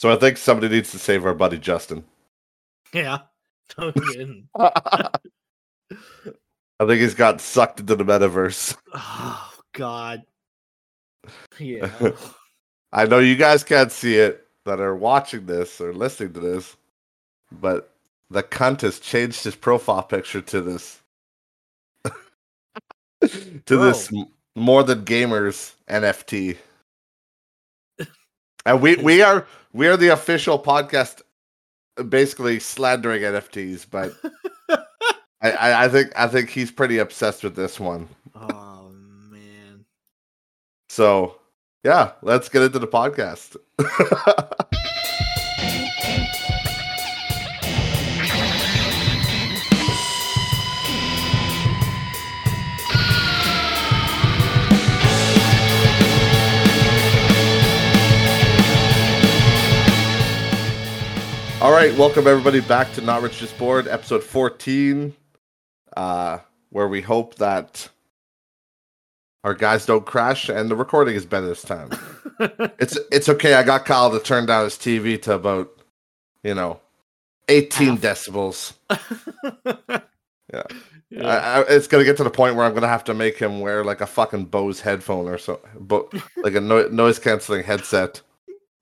[0.00, 2.04] So I think somebody needs to save our buddy Justin.
[2.94, 3.18] Yeah.
[3.78, 4.48] No kidding.
[4.58, 5.10] I
[6.80, 8.76] think he's got sucked into the metaverse.
[8.92, 10.22] oh God.
[11.56, 11.92] Yeah.
[12.92, 16.76] I know you guys can't see it that are watching this or listening to this,
[17.52, 17.94] but
[18.28, 20.98] the cunt has changed his profile picture to this
[23.66, 24.12] to this
[24.56, 26.56] more than gamers NFT.
[28.66, 31.22] And we we are we are the official podcast
[32.08, 34.12] basically slandering NFTs, but
[35.42, 38.08] I, I, I think I think he's pretty obsessed with this one.
[38.34, 38.90] oh
[39.30, 39.84] man.
[40.88, 41.36] So
[41.84, 43.56] yeah, let's get into the podcast.
[61.60, 65.14] All right, welcome everybody back to Not Rich Just Bored, episode 14,
[65.94, 66.38] uh,
[66.70, 67.86] where we hope that
[69.44, 71.90] our guys don't crash and the recording is better this time.
[72.78, 73.52] It's it's okay.
[73.52, 75.70] I got Kyle to turn down his TV to about,
[76.42, 76.80] you know,
[77.48, 78.72] 18 decibels.
[80.50, 80.62] yeah.
[81.22, 83.60] I, I, it's gonna get to the point where I'm gonna have to make him
[83.60, 88.22] wear like a fucking Bose headphone or so, but like a no, noise canceling headset.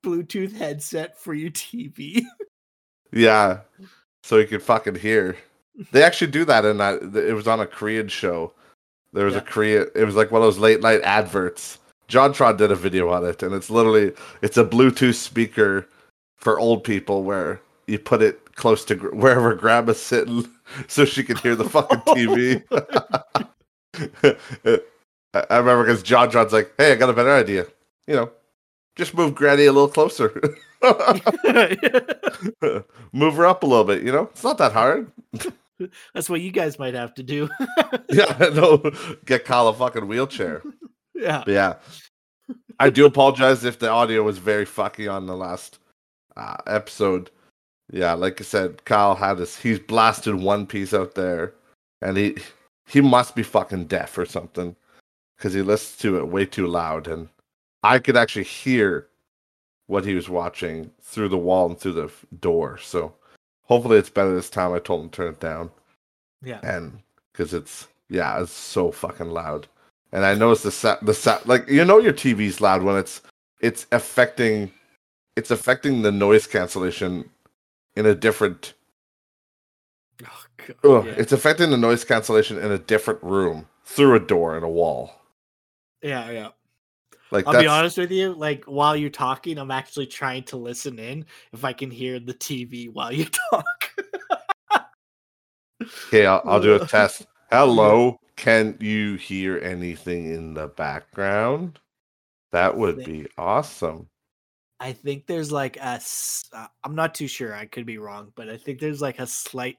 [0.05, 2.23] Bluetooth headset for your TV.
[3.13, 3.61] Yeah,
[4.23, 5.37] so he could fucking hear.
[5.93, 7.29] They actually do that in uh, that.
[7.29, 8.53] It was on a Korean show.
[9.13, 9.41] There was Yeah.
[9.41, 9.87] a Korean.
[9.95, 11.79] It was like one of those late night adverts.
[12.09, 15.87] JonTron did a video on it, and it's literally it's a Bluetooth speaker
[16.37, 20.49] for old people where you put it close to gr- wherever grandma's sitting,
[20.89, 22.63] so she can hear the fucking TV.
[25.35, 27.67] I I remember because JonTron's like, "Hey, I got a better idea.
[28.07, 28.31] You know,
[28.99, 30.39] just move Granny a little closer."
[33.13, 34.03] move her up a little bit.
[34.03, 35.11] You know, it's not that hard.
[36.13, 37.49] That's what you guys might have to do.
[38.11, 38.91] Yeah, no,
[39.27, 40.63] get Kyle a fucking wheelchair.
[41.15, 41.43] yeah.
[41.45, 41.75] But yeah,
[42.81, 45.79] I do apologize if the audio was very fucky on the last
[46.39, 47.31] uh, episode.
[47.93, 51.53] Yeah, like I said, Kyle had his he's blasted one piece out there,
[52.01, 52.39] and he
[52.87, 54.75] he must be fucking deaf or something
[55.37, 57.29] because he listens to it way too loud, and
[57.83, 59.09] I could actually hear
[59.87, 62.79] what he was watching through the wall and through the door.
[62.79, 63.15] So
[63.63, 64.73] hopefully it's better this time.
[64.73, 65.71] I told him to turn it down
[66.43, 66.61] Yeah.
[66.63, 67.01] and
[67.33, 69.67] because it's yeah, it's so fucking loud.
[70.13, 73.23] And I noticed the sa- the sa- like you know your TV's loud when it's
[73.61, 74.71] it's affecting
[75.37, 77.29] it's affecting the noise cancellation
[77.97, 78.75] in a different
[80.25, 80.77] Oh, God.
[80.85, 81.15] ugh, yeah.
[81.17, 85.13] it's affecting the noise cancellation in a different room through a door and a wall.
[86.03, 86.49] yeah, yeah.
[87.31, 88.33] Like I'll that's be honest with you.
[88.33, 92.35] Like while you're talking, I'm actually trying to listen in if I can hear the
[92.35, 93.95] TV while you talk.
[96.07, 96.27] okay.
[96.27, 97.27] I'll, I'll do a test.
[97.51, 101.81] Hello, can you hear anything in the background?
[102.53, 104.09] That would be awesome.
[104.81, 106.01] I think there's like a.
[106.53, 107.55] uh, I'm not too sure.
[107.55, 109.79] I could be wrong, but I think there's like a slight,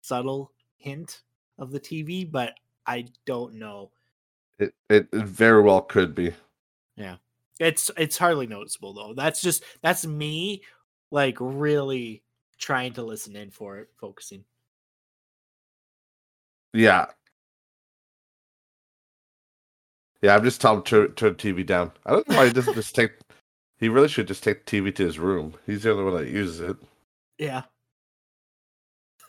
[0.00, 1.22] subtle hint
[1.58, 2.54] of the TV, but
[2.86, 3.90] I don't know.
[4.58, 6.32] It, it it very well could be.
[7.58, 9.14] It's it's hardly noticeable though.
[9.14, 10.62] That's just that's me,
[11.10, 12.22] like really
[12.58, 14.44] trying to listen in for it, focusing.
[16.72, 17.06] Yeah.
[20.20, 21.92] Yeah, I'm just telling him to turn the TV down.
[22.04, 23.12] I don't know why he doesn't just take.
[23.78, 25.54] He really should just take the TV to his room.
[25.64, 26.76] He's the only one that uses it.
[27.38, 27.62] Yeah.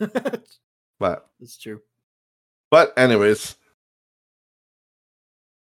[0.00, 0.58] That's
[1.40, 1.80] it's true.
[2.70, 3.56] but anyways,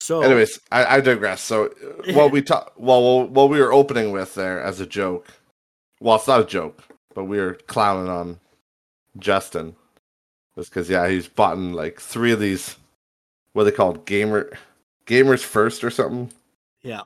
[0.07, 1.41] So anyways, I, I digress.
[1.41, 1.69] So
[2.13, 5.27] what we talk, well, what we were opening with there as a joke.
[5.99, 6.81] Well, it's not a joke,
[7.13, 8.39] but we were clowning on
[9.19, 9.75] Justin.
[10.55, 12.77] Was because yeah, he's bought in like three of these.
[13.51, 14.05] What are they called?
[14.05, 14.57] Gamer,
[15.05, 16.31] gamers first or something.
[16.81, 17.01] yeah.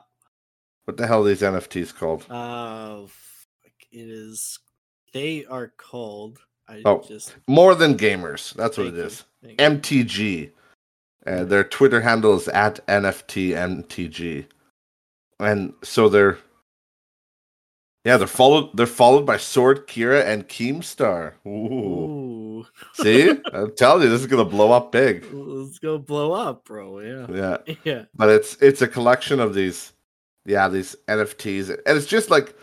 [0.84, 2.24] What the hell are these NFTs called?
[2.30, 3.08] Uh
[3.90, 4.60] it is
[5.12, 6.38] they are called
[6.68, 8.54] I Oh, just More than gamers.
[8.54, 9.24] That's what it is.
[9.42, 9.56] you.
[9.56, 10.52] MTG.
[11.26, 14.46] Uh, their Twitter handle is at NFTMTG.
[15.38, 16.38] And so they're
[18.04, 21.34] yeah, they're followed they're followed by Sword Kira and Keemstar.
[21.46, 22.22] Ooh.
[22.62, 22.66] Ooh.
[22.94, 23.30] See?
[23.52, 25.26] I'm telling you, this is gonna blow up big.
[25.32, 27.00] Let's go blow up, bro.
[27.00, 27.26] Yeah.
[27.66, 27.74] Yeah.
[27.84, 28.04] Yeah.
[28.14, 29.92] But it's it's a collection of these
[30.44, 31.70] yeah, these NFTs.
[31.70, 32.54] And it's just like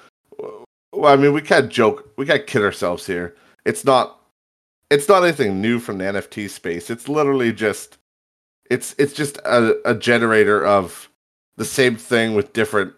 [0.91, 3.35] well, I mean, we can't joke, we can't kid ourselves here.
[3.65, 4.19] It's not
[4.89, 6.89] it's not anything new from the NFT space.
[6.89, 7.98] It's literally just
[8.69, 11.09] it's it's just a, a generator of
[11.57, 12.93] the same thing with different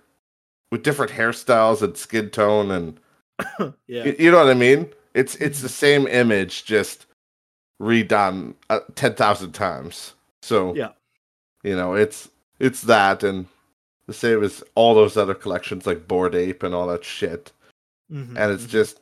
[0.72, 3.00] with different hairstyles and skin tone and
[3.88, 4.06] yeah.
[4.06, 4.90] y- you know what I mean?
[5.14, 7.06] It's it's the same image just
[7.82, 10.14] redone uh, 10,000 times.
[10.44, 10.92] So Yeah.
[11.64, 12.30] you know, it's
[12.60, 13.48] it's that and
[14.08, 17.52] the same as all those other collections like Bored Ape and all that shit.
[18.12, 18.70] Mhm, And it's mhm.
[18.70, 19.00] just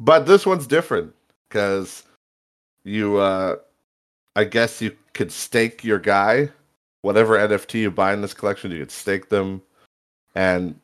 [0.00, 1.14] but this one's different
[1.50, 2.04] cuz
[2.84, 3.56] you uh
[4.36, 6.50] I guess you could stake your guy
[7.06, 9.62] whatever NFT you buy in this collection, you could stake them
[10.34, 10.78] and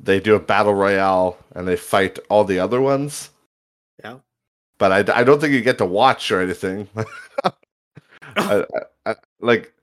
[0.00, 3.28] they do a battle royale and they fight all the other ones.
[4.02, 4.20] Yeah.
[4.78, 6.88] But I, I don't think you get to watch or anything.
[7.44, 7.52] I,
[8.36, 8.64] I,
[9.04, 9.74] I, like,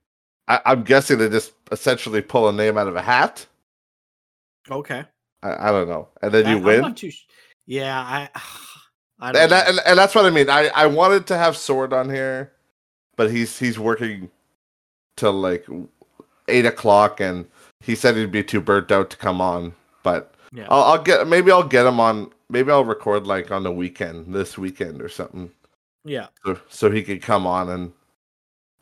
[0.48, 3.46] I, I'm guessing they just essentially pull a name out of a hat.
[4.72, 5.04] Okay.
[5.44, 6.96] I, I don't know, and then you win.
[6.96, 7.26] too sh-
[7.68, 8.30] yeah, I.
[9.18, 10.50] I don't and, that, and and that's what I mean.
[10.50, 12.52] I, I wanted to have Sword on here,
[13.16, 14.30] but he's he's working
[15.18, 15.66] till like
[16.48, 17.46] eight o'clock, and
[17.82, 19.74] he said he'd be too burnt out to come on.
[20.04, 20.68] But yeah.
[20.70, 22.32] I'll, I'll get maybe I'll get him on.
[22.50, 25.52] Maybe I'll record like on the weekend, this weekend or something,
[26.04, 26.28] yeah.
[26.46, 27.92] so so he could come on and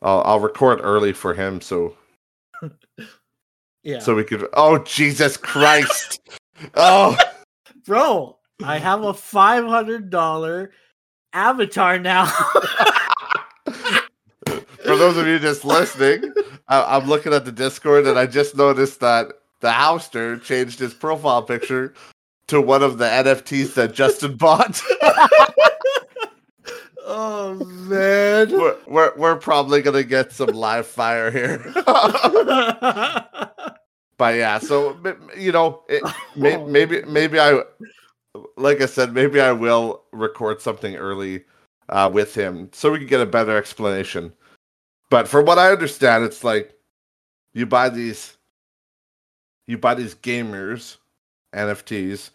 [0.02, 1.96] I'll I'll record early for him so
[3.82, 3.98] Yeah.
[3.98, 4.48] so we could.
[4.54, 6.20] Oh Jesus Christ!
[6.74, 7.16] oh.
[7.84, 10.72] Bro, I have a five hundred dollar
[11.34, 12.32] avatar now.
[14.94, 16.32] For those of you just listening,
[16.68, 19.26] I, I'm looking at the Discord and I just noticed that
[19.58, 21.94] the Howester changed his profile picture
[22.46, 24.80] to one of the NFTs that Justin bought.
[27.04, 28.52] oh man.
[28.52, 31.58] we're, we're, we're probably gonna get some live fire here.
[31.84, 33.26] but
[34.20, 34.96] yeah, so
[35.36, 36.04] you know, it,
[36.36, 37.62] may, maybe maybe I,
[38.56, 41.42] like I said, maybe I will record something early
[41.88, 44.32] uh, with him so we can get a better explanation.
[45.14, 46.74] But from what I understand, it's like
[47.52, 48.36] you buy these,
[49.68, 50.96] you buy these gamers
[51.54, 52.30] NFTs,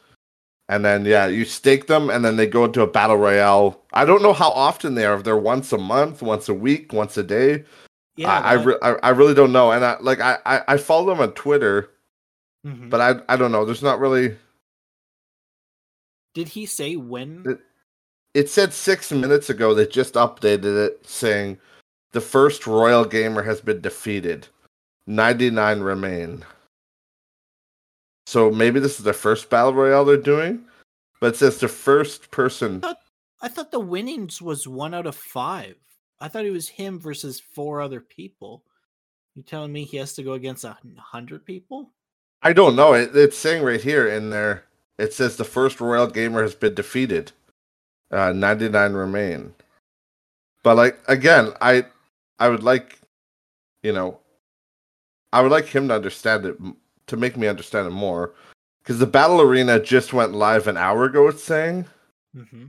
[0.69, 3.83] and then yeah, you stake them, and then they go into a battle royale.
[3.91, 5.13] I don't know how often they are.
[5.17, 7.65] If they're once a month, once a week, once a day.
[8.15, 8.29] yeah.
[8.29, 9.73] I I, re- I I really don't know.
[9.73, 11.89] And I like I I, I follow them on Twitter,
[12.65, 12.89] mhm.
[12.89, 13.65] but I I don't know.
[13.65, 14.37] There's not really.
[16.33, 17.43] Did he say when?
[17.45, 17.59] It-
[18.33, 21.57] It said six minutes ago they just updated it saying
[22.11, 24.47] the first royal gamer has been defeated.
[25.07, 26.45] 99 remain.
[28.25, 30.65] So maybe this is the first battle royale they're doing,
[31.19, 32.83] but it says the first person.
[33.41, 35.75] I thought the winnings was one out of five.
[36.19, 38.63] I thought it was him versus four other people.
[39.35, 41.91] You telling me he has to go against a hundred people?
[42.41, 42.93] I don't know.
[42.93, 44.65] It, it's saying right here in there.
[44.97, 47.31] It says the first royal gamer has been defeated.
[48.11, 49.53] Uh, 99 remain.
[50.63, 51.85] But like again, I
[52.39, 52.99] I would like,
[53.83, 54.19] you know,
[55.33, 56.57] I would like him to understand it
[57.07, 58.33] to make me understand it more,
[58.81, 61.27] because the battle arena just went live an hour ago.
[61.27, 61.85] It's saying,
[62.35, 62.65] Mm-hmm.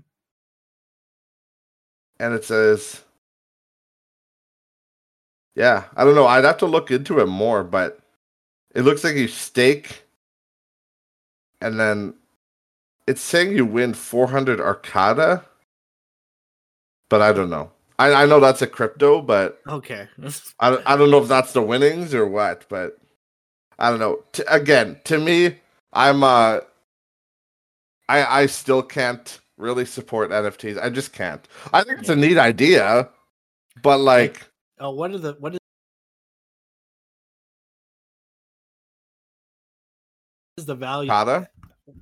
[2.19, 3.03] and it says,
[5.55, 6.27] yeah, I don't know.
[6.27, 8.01] I'd have to look into it more, but
[8.75, 10.05] it looks like you stake,
[11.61, 12.15] and then
[13.07, 15.45] it's saying you win 400 Arcada,
[17.11, 17.71] but I don't know.
[18.01, 20.09] I, I know that's a crypto, but Okay.
[20.59, 22.97] I, don't- I don't know if that's the winnings or what, but
[23.79, 24.25] I don't know.
[24.33, 25.57] T- again, to me,
[25.93, 26.61] I'm uh,
[28.09, 30.81] I I still can't really support NFTs.
[30.83, 31.47] I just can't.
[31.73, 33.09] I think it's a neat idea,
[33.83, 34.47] but like,
[34.79, 35.61] oh, what are the what is
[40.59, 41.09] is the value?
[41.11, 41.49] Kata,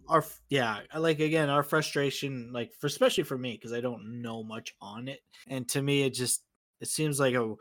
[0.09, 4.42] Our yeah, like again, our frustration, like for especially for me, because I don't know
[4.42, 6.42] much on it, and to me, it just
[6.80, 7.54] it seems like a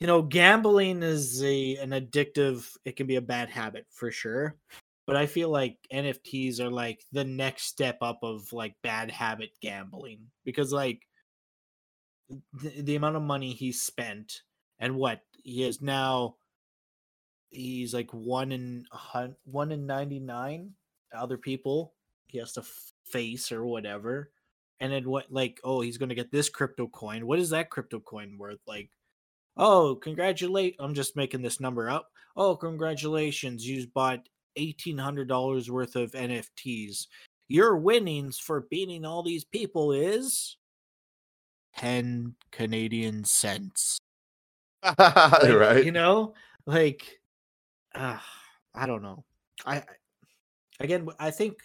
[0.00, 4.56] you know gambling is a an addictive it can be a bad habit for sure
[5.06, 9.50] but i feel like nfts are like the next step up of like bad habit
[9.62, 11.00] gambling because like
[12.52, 14.42] the, the amount of money he spent
[14.78, 16.34] and what he is now
[17.50, 18.84] he's like one in
[19.44, 20.72] one in 99
[21.14, 21.94] other people
[22.26, 22.62] he has to
[23.04, 24.30] face or whatever.
[24.80, 27.26] And then what like oh he's gonna get this crypto coin.
[27.26, 28.60] What is that crypto coin worth?
[28.66, 28.90] Like
[29.56, 32.10] oh congratulate i'm just making this number up.
[32.36, 37.06] Oh congratulations you bought $1800 worth of nfts
[37.48, 40.56] your winnings for beating all these people is
[41.76, 43.98] 10 canadian cents.
[44.98, 45.84] Like, right?
[45.84, 46.34] you know?
[46.66, 47.20] Like
[47.94, 48.18] uh,
[48.74, 49.24] i don't know.
[49.64, 49.84] I I-
[50.80, 51.58] again i think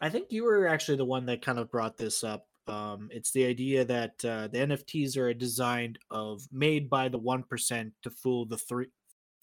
[0.00, 3.30] i think you were actually the one that kind of brought this up um it's
[3.32, 8.44] the idea that uh, the nfts are designed of made by the 1% to fool
[8.46, 8.86] the 3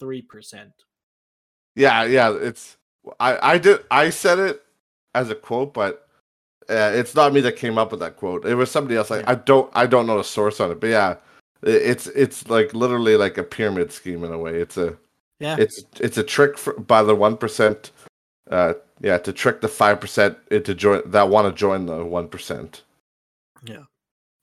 [0.00, 0.70] 3%
[1.76, 2.34] yeah, yeah.
[2.40, 2.78] It's
[3.20, 4.62] I I did I said it
[5.14, 6.08] as a quote, but
[6.68, 8.44] uh, it's not me that came up with that quote.
[8.44, 9.10] It was somebody else.
[9.10, 9.30] Like Yeah.
[9.30, 11.16] I don't I don't know the source on it, but yeah,
[11.62, 14.56] it's it's like literally like a pyramid scheme in a way.
[14.56, 14.96] It's a
[15.38, 15.56] Yeah.
[15.58, 17.92] it's it's a trick for, by the one percent.
[18.50, 22.28] Uh, yeah, to trick the five percent into join that want to join the one
[22.28, 22.82] percent.
[23.64, 23.84] Yeah.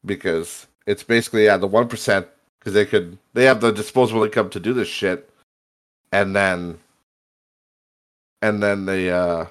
[0.06, 2.28] because it's basically yeah the one percent
[2.60, 5.30] because they could they have the disposable income to do this shit,
[6.12, 6.78] and then
[8.42, 9.46] and then they uh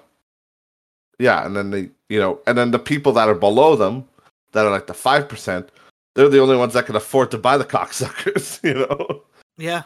[1.18, 4.06] yeah and then they you know and then the people that are below them
[4.52, 5.70] that are like the five percent
[6.14, 9.22] they're the only ones that can afford to buy the cocksuckers you know
[9.56, 9.82] yeah.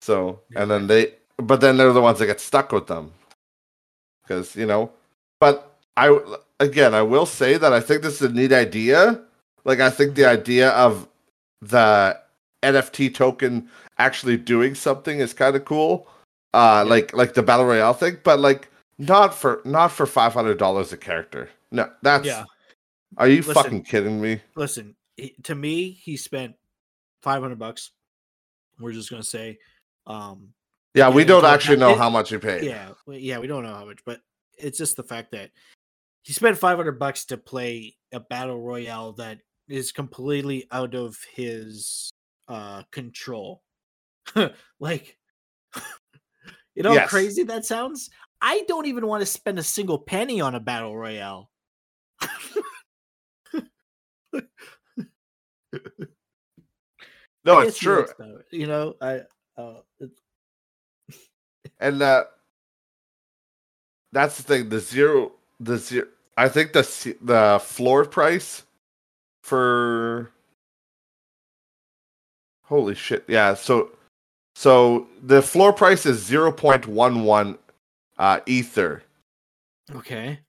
[0.00, 3.12] so and then they but then they're the ones that get stuck with them
[4.28, 4.90] because you know
[5.40, 6.16] but i
[6.60, 9.20] again i will say that i think this is a neat idea
[9.64, 11.08] like i think the idea of
[11.62, 12.16] the
[12.62, 13.68] nft token
[13.98, 16.06] actually doing something is kind of cool
[16.54, 16.90] uh Yeah.
[16.90, 18.68] like like the battle royale thing but like
[18.98, 22.44] not for not for $500 a character no that's Yeah.
[23.16, 23.54] are you Listen.
[23.54, 26.54] fucking kidding me Listen, he, to me, he spent
[27.22, 27.90] 500 bucks.
[28.78, 29.58] We're just going to say,
[30.06, 30.52] um,
[30.94, 33.62] yeah we don't actually know it- how much he paid yeah, we- yeah, we don't
[33.62, 34.20] know how much, but
[34.56, 35.50] it's just the fact that
[36.22, 42.10] he spent 500 bucks to play a battle royale that is completely out of his
[42.48, 43.62] uh control.
[44.80, 45.16] like
[46.74, 47.10] you know how Yes.
[47.10, 48.10] crazy that sounds?
[48.40, 51.50] I don't even want to spend a single penny on a battle royale.
[57.44, 58.06] no it's true
[58.50, 59.20] You know, I
[59.56, 59.80] uh,
[61.80, 62.24] and uh
[64.12, 66.06] that's the thing the zero the zero
[66.36, 68.64] i think the the floor price
[69.42, 70.30] for
[72.64, 73.90] holy shit yeah so
[74.54, 77.56] so the floor price is 0.11
[78.18, 79.02] uh ether
[79.94, 80.40] okay.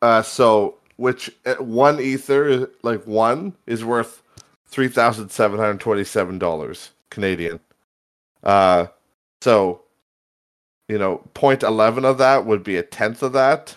[0.00, 4.22] uh so which uh, one ether like one is worth
[4.70, 7.60] $3727 canadian
[8.42, 8.86] uh
[9.42, 9.81] so
[10.92, 13.74] you know, 0.11 of that would be a tenth of that.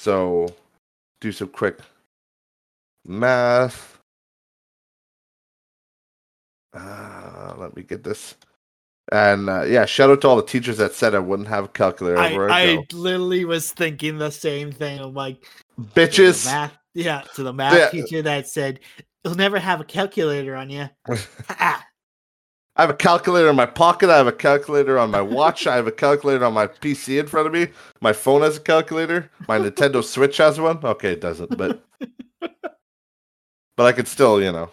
[0.00, 0.52] So
[1.20, 1.78] do some quick
[3.06, 4.00] math.
[6.74, 8.34] Uh, let me get this.
[9.12, 11.68] And uh, yeah, shout out to all the teachers that said I wouldn't have a
[11.68, 14.98] calculator I, I literally was thinking the same thing.
[14.98, 15.46] I'm like,
[15.94, 16.44] Bitches.
[16.44, 18.02] math, yeah, to the math Yeah.
[18.02, 18.80] teacher that said,
[19.24, 20.88] "You'll never have a calculator on you."
[22.78, 24.10] I have a calculator in my pocket.
[24.10, 25.66] I have a calculator on my watch.
[25.66, 27.68] I have a calculator on my PC in front of me.
[28.00, 29.30] My phone has a calculator.
[29.48, 30.80] My Nintendo Switch has one.
[30.84, 31.82] Okay, it doesn't, but
[33.76, 34.70] but I could still, you know,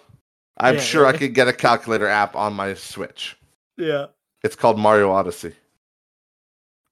[0.57, 3.37] I'm Yeah, sure I could get a calculator app on my Switch.
[3.77, 4.07] yeah.
[4.43, 5.53] It's called Mario Odyssey.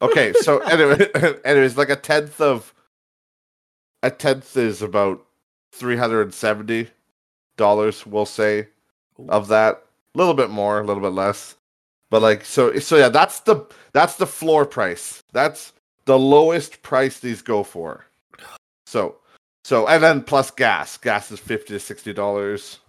[0.02, 1.08] Okay, so anyway,
[1.46, 2.74] anyways, like a tenth of
[4.04, 5.26] a tenth is about
[5.74, 6.90] three hundred and seventy
[7.58, 8.68] dollars, we'll say,
[9.30, 9.84] of that.
[10.16, 11.56] A little bit more, a little bit less.
[12.10, 15.24] But like so so yeah, that's the that's the floor price.
[15.34, 15.74] That's
[16.06, 18.06] the lowest price these go for.
[18.86, 19.16] So
[19.64, 20.98] so and then plus gas.
[20.98, 22.80] Gas is fifty to sixty dollars,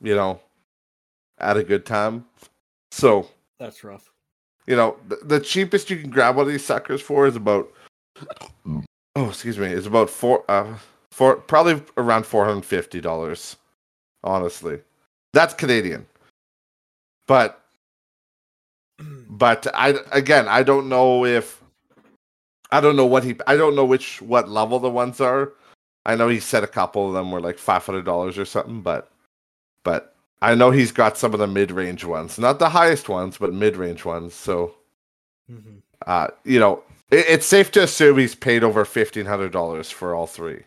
[0.00, 0.40] you know,
[1.38, 2.24] at a good time.
[2.92, 3.28] So
[3.58, 4.12] That's rough.
[4.68, 7.72] you know, the, the cheapest you can grab one of these suckers for is about
[9.16, 10.76] oh, excuse me, is about four uh
[11.10, 13.56] four probably around four hundred fifty dollars.
[14.22, 14.80] Honestly,
[15.32, 16.06] that's Canadian.
[17.32, 17.62] But
[19.30, 21.62] but I again I don't know if
[22.70, 25.54] I don't know what he I don't know which what level the ones are.
[26.04, 28.82] I know he said a couple of them were like five hundred dollars or something,
[28.82, 29.10] but
[29.82, 33.38] but I know he's got some of the mid range ones, not the highest ones,
[33.38, 34.34] but mid range ones.
[34.34, 34.74] So
[35.50, 35.80] Mhm.
[36.06, 40.14] uh, you know, it, it's safe to assume he's paid over fifteen hundred dollars for
[40.14, 40.64] all three.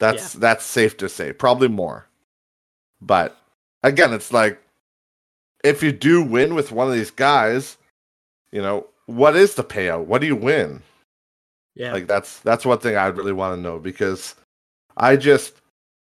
[0.00, 2.06] That's that's safe to say, probably more.
[3.00, 3.38] But
[3.82, 4.60] again, it's like
[5.64, 7.76] if you do win with one of these guys,
[8.52, 10.06] you know, what is the payout?
[10.06, 10.82] What do you win?
[11.74, 11.92] Yeah.
[11.92, 14.34] Like that's that's one thing I'd really want to know because
[14.96, 15.60] I just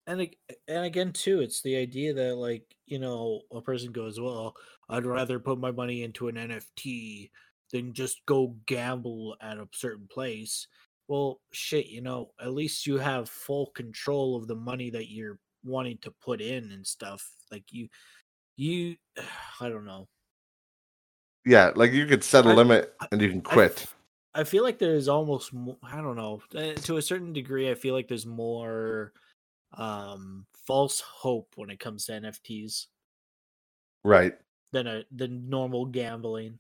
[0.07, 0.27] and
[0.67, 4.55] and again too it's the idea that like you know a person goes well
[4.89, 7.29] i'd rather put my money into an nft
[7.71, 10.67] than just go gamble at a certain place
[11.09, 15.37] well shit you know at least you have full control of the money that you're
[15.65, 17.87] wanting to put in and stuff like you
[18.57, 18.95] you
[19.61, 20.07] i don't know
[21.45, 23.71] yeah, like you could set a I- limit and you can I quit.
[23.77, 23.95] f-
[24.35, 27.71] I feel like there's almost I don't know uh, to a certain degree.
[27.71, 29.13] I feel like there's more
[29.77, 32.87] um false hope when it comes to NFTs
[34.03, 34.33] Right.
[34.73, 36.59] than a than normal gambling.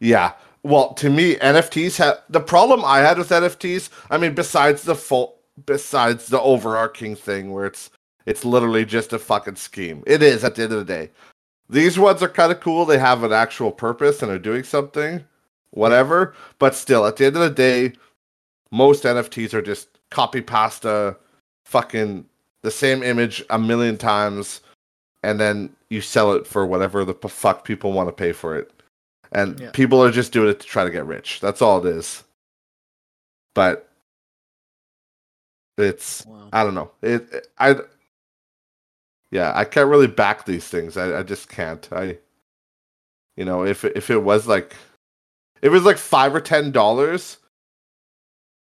[0.00, 0.32] Yeah.
[0.64, 3.88] Well, to me, NFTs have the problem I had with NFTs.
[4.10, 7.90] I mean, besides the full, besides the overarching thing where it's
[8.26, 10.02] it's literally just a fucking scheme.
[10.06, 11.10] It is at the end of the day.
[11.68, 12.84] These ones are kind of cool.
[12.84, 15.24] They have an actual purpose and are doing something,
[15.70, 16.34] whatever.
[16.58, 17.92] But still, at the end of the day,
[18.70, 21.16] most NFTs are just copy pasta,
[21.64, 22.24] fucking
[22.62, 24.60] the same image a million times,
[25.22, 28.70] and then you sell it for whatever the fuck people want to pay for it.
[29.32, 29.70] And Yeah.
[29.72, 31.40] people are just doing it to try to get rich.
[31.40, 32.22] That's all it is.
[33.54, 33.88] But
[35.78, 36.48] it's Wow.
[36.52, 36.90] I don't know.
[37.02, 37.76] It, it- I
[39.36, 40.96] yeah, I can't really back these things.
[40.96, 41.86] I, I just can't.
[41.92, 42.18] I
[43.36, 44.74] you know, if it- if it was like
[45.62, 47.38] if it was like 5 or 10 dollars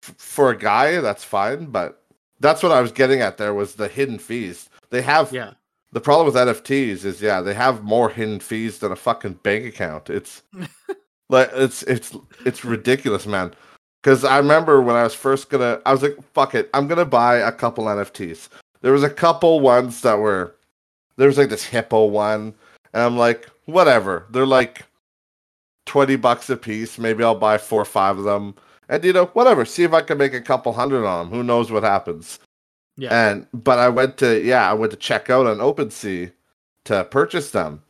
[0.04, 2.04] f- for a guy, that's fine, but
[2.40, 4.70] that's what I was getting at there was the hidden fees.
[4.90, 5.54] They have Yeah.
[5.92, 9.66] the problem with NFTs is yeah, they have more hidden fees than a fucking bank
[9.66, 10.10] account.
[10.10, 10.42] It's
[11.30, 13.54] like it's it's it's ridiculous, man.
[14.04, 17.06] Cause I remember when I was first gonna I was like, fuck it, I'm gonna
[17.06, 18.50] buy a couple NFTs.
[18.82, 20.56] There was a couple ones that were
[21.22, 22.56] there was like this hippo one,
[22.94, 24.26] and I'm like, whatever.
[24.32, 24.88] They're like
[25.86, 26.98] twenty bucks a piece.
[26.98, 28.56] Maybe I'll buy four or five of them.
[28.90, 29.64] And you know, whatever.
[29.64, 31.38] See if I can make a couple hundred on them.
[31.38, 32.40] Who knows what happens?
[32.98, 33.10] Yeah.
[33.14, 36.32] And but I went to yeah, I went to check out on OpenSea
[36.86, 37.84] to purchase them.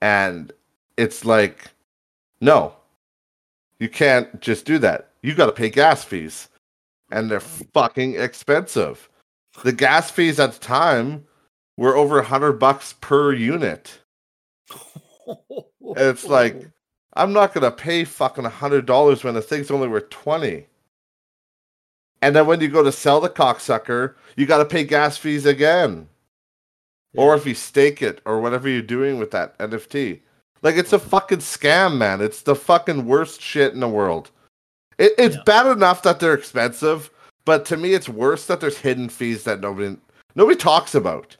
[0.00, 0.50] And
[0.96, 1.66] it's like,
[2.40, 2.72] no.
[3.78, 5.10] You can't just do that.
[5.20, 6.48] You gotta pay gas fees.
[7.10, 9.10] And they're fucking expensive.
[9.64, 11.26] The gas fees at the time
[11.80, 13.98] were over a hundred bucks per unit.
[15.26, 16.68] and It's like-
[17.14, 20.66] I'm not gonna pay fucking a hundred dollars when the thing's only worth twenty.
[22.22, 26.06] And then when you go to sell the cocksucker, you gotta pay gas fees again.
[27.16, 30.20] Or if you stake it or whatever you're doing with that NFT.
[30.62, 32.20] Like it's a fucking scam, man.
[32.20, 34.30] It's the fucking worst shit in the world.
[34.98, 35.42] It, it's Yeah.
[35.44, 37.10] bad enough that they're expensive,
[37.46, 39.96] but to me it's worse that there's hidden fees that nobody
[40.36, 41.36] nobody talks about.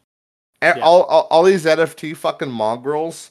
[0.63, 0.79] Yeah.
[0.83, 3.31] all, all all these NFT fucking mongrels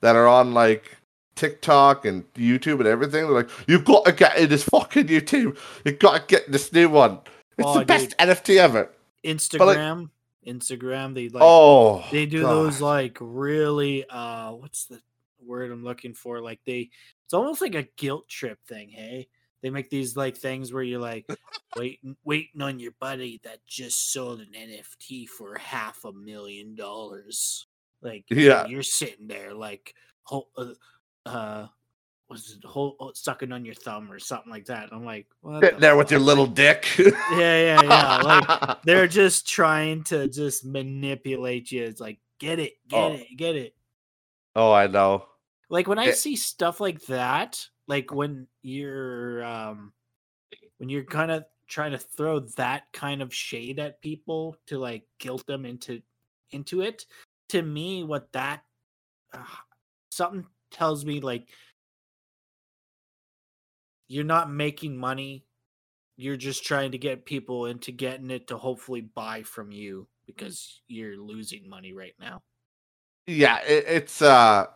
[0.00, 0.96] that are on like
[1.36, 5.58] TikTok and YouTube and everything, they're like, You've got to get in this fucking YouTube.
[5.84, 7.18] You've got to get this new one.
[7.58, 8.16] It's Oh, the best.
[8.18, 8.90] NFT ever.
[9.24, 10.08] Instagram,
[10.46, 12.50] Instagram, they like oh they do God.
[12.50, 15.00] those like really uh what's the
[15.44, 16.40] word I'm looking for?
[16.40, 16.88] Like they
[17.26, 19.28] it's almost like a guilt trip thing, hey?
[19.62, 21.26] They make these like things where you're like
[21.76, 27.66] waiting waiting on your buddy that just sold an NFT for half a million dollars.
[28.02, 28.66] Like Yeah.
[28.66, 30.72] you're sitting there like ho- uh,
[31.26, 31.66] uh
[32.30, 34.90] was it whole, sucking on your thumb or something like that.
[34.92, 36.86] I'm like, the there with your little dick.
[36.96, 38.16] yeah, yeah, yeah.
[38.22, 41.82] Like they're just trying to just manipulate you.
[41.84, 43.12] It's like, get it, get Oh.
[43.14, 43.74] it, get it.
[44.54, 45.26] oh, I know.
[45.70, 46.12] Like when I Yeah.
[46.14, 49.92] see stuff like that, like when you're um
[50.78, 55.02] when you're kind of trying to throw that kind of shade at people to like
[55.18, 56.00] guilt them into
[56.52, 57.04] into it,
[57.48, 58.62] to me what that
[59.34, 59.42] uh,
[60.10, 61.48] something tells me like
[64.06, 65.44] you're not making money.
[66.16, 70.82] You're just trying to get people into getting it to hopefully buy from you because
[70.86, 72.40] you're losing money right now.
[73.26, 74.66] Yeah, it, it's uh,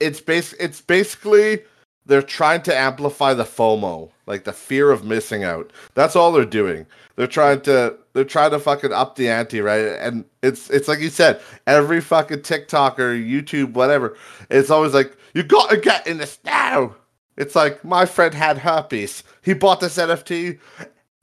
[0.00, 0.52] it's base.
[0.54, 1.60] It's basically
[2.06, 5.72] they're trying to amplify the FOMO, like the fear of missing out.
[5.94, 6.86] That's all they're doing.
[7.16, 9.86] They're trying to they're trying to fucking up the ante, right?
[10.00, 14.16] And it's it's like you said, every fucking TikToker, YouTube, whatever,
[14.50, 16.94] it's always like you got to get in this now.
[17.36, 19.22] It's like my friend had herpes.
[19.42, 20.58] He bought this NFT.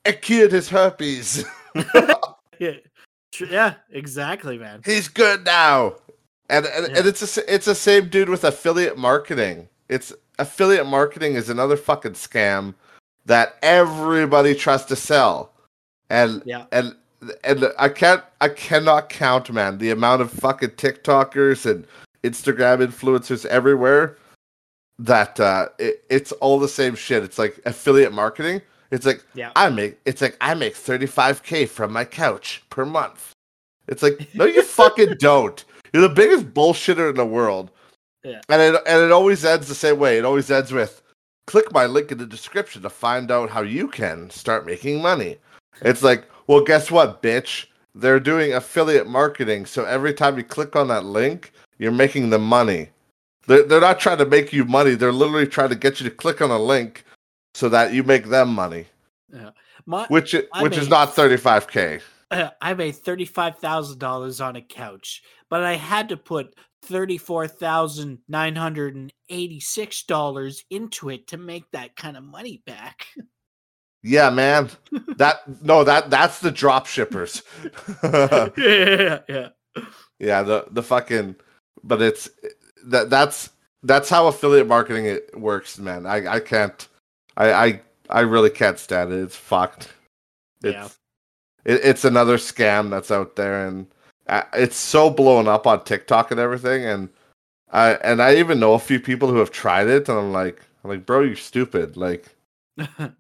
[0.06, 1.46] It cured his herpes.
[2.60, 2.74] yeah,
[3.50, 4.82] yeah, exactly, man.
[4.86, 5.96] He's good now.
[6.54, 6.98] And and, Yeah.
[7.00, 9.68] and it's a, it's the same dude with affiliate marketing.
[9.90, 12.74] It's affiliate marketing is another fucking scam
[13.26, 15.52] that everybody tries to sell.
[16.10, 16.66] And Yeah.
[16.72, 16.96] and
[17.44, 21.88] and I can't I cannot count, man, the amount of fucking TikTokers and
[22.24, 24.18] Instagram influencers everywhere
[25.00, 27.24] that uh it, it's all the same shit.
[27.24, 28.62] It's like affiliate marketing.
[28.92, 29.52] It's like Yeah.
[29.56, 33.32] I make it's like I make 35k from my couch per month.
[33.88, 35.66] It's like no you fucking don't.
[35.94, 37.72] You're the biggest bullshitter in the world.
[38.24, 38.42] Yeah.
[38.50, 40.18] And it and it always ends the same way.
[40.18, 41.02] It always ends with
[41.46, 45.38] click my link in the description to find out how you can start making money.
[45.82, 47.66] It's like, well, guess what, bitch?
[47.96, 52.44] They're doing affiliate marketing, so every time you click on that link, you're making them
[52.44, 52.90] money.
[53.46, 54.96] They're, they're not trying to make you money.
[54.96, 57.04] They're literally trying to get you to click on a link
[57.54, 58.86] so that you make them money,
[59.86, 62.02] My which which is not 35k.
[62.32, 65.22] uh, I made thirty five thousand dollars on a couch,
[65.54, 71.12] but I had to put thirty four thousand nine hundred and eighty six dollars into
[71.12, 73.06] it to make that kind of money back.
[74.02, 74.72] Yeah, man.
[75.18, 77.44] That no, that that's the drop shippers.
[78.04, 79.50] yeah, yeah.
[80.18, 81.36] Yeah, the the fucking
[81.84, 82.32] but it's
[82.86, 83.52] that that's
[83.84, 86.08] that's how affiliate marketing it works, man.
[86.08, 86.88] I I can't
[87.38, 89.20] I I I really can't stand it.
[89.22, 89.94] It's fucked.
[90.64, 90.90] It's Yeah.
[91.64, 93.86] it, it's another scam that's out there and
[94.28, 97.10] Uh, it's so blown up on TikTok and everything and
[97.72, 100.62] I and I even know a few people who have tried it and I'm like
[100.84, 102.28] I'm like, "Bro, you're stupid." Like
[102.78, 103.14] and,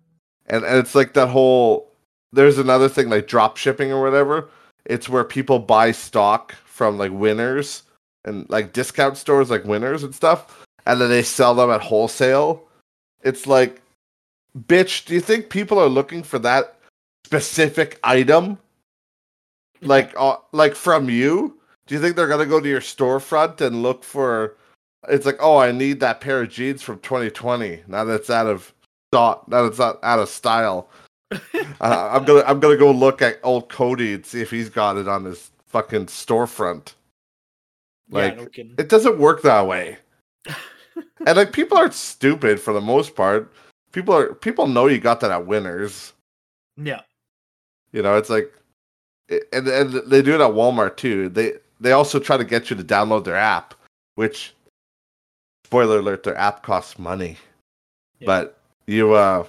[0.47, 1.91] and it's like that whole
[2.31, 4.49] there's another thing like drop shipping or whatever
[4.85, 7.83] it's where people buy stock from like winners
[8.25, 12.63] and like discount stores like winners and stuff and then they sell them at wholesale
[13.21, 13.81] it's like
[14.67, 16.75] bitch do you think people are looking for that
[17.25, 18.57] specific item
[19.85, 21.59] like uh, like from you?
[21.85, 24.55] Do you think they're gonna go to your storefront and look for
[25.09, 28.73] it's like oh i need that pair of jeans from 2020 now that's out of
[29.11, 30.89] stock now it's not out of style.
[31.81, 34.95] Uh, i'm gonna i'm gonna go look at old cody and see if he's got
[34.95, 36.93] it on his fucking storefront.
[38.09, 39.97] Like, yeah, no it doesn't work that way.
[41.25, 43.51] And like people aren't stupid for the most part.
[43.93, 46.13] People are people know you got that at winners.
[46.77, 47.01] Yeah,
[47.91, 48.53] You know, it's like,
[49.29, 51.29] and and they do it at Walmart too.
[51.29, 53.73] They they also try to get you to download their app,
[54.15, 54.53] which,
[55.65, 57.37] spoiler alert, their app costs money.
[58.19, 58.25] Yeah.
[58.27, 58.57] But
[58.87, 59.45] you uh,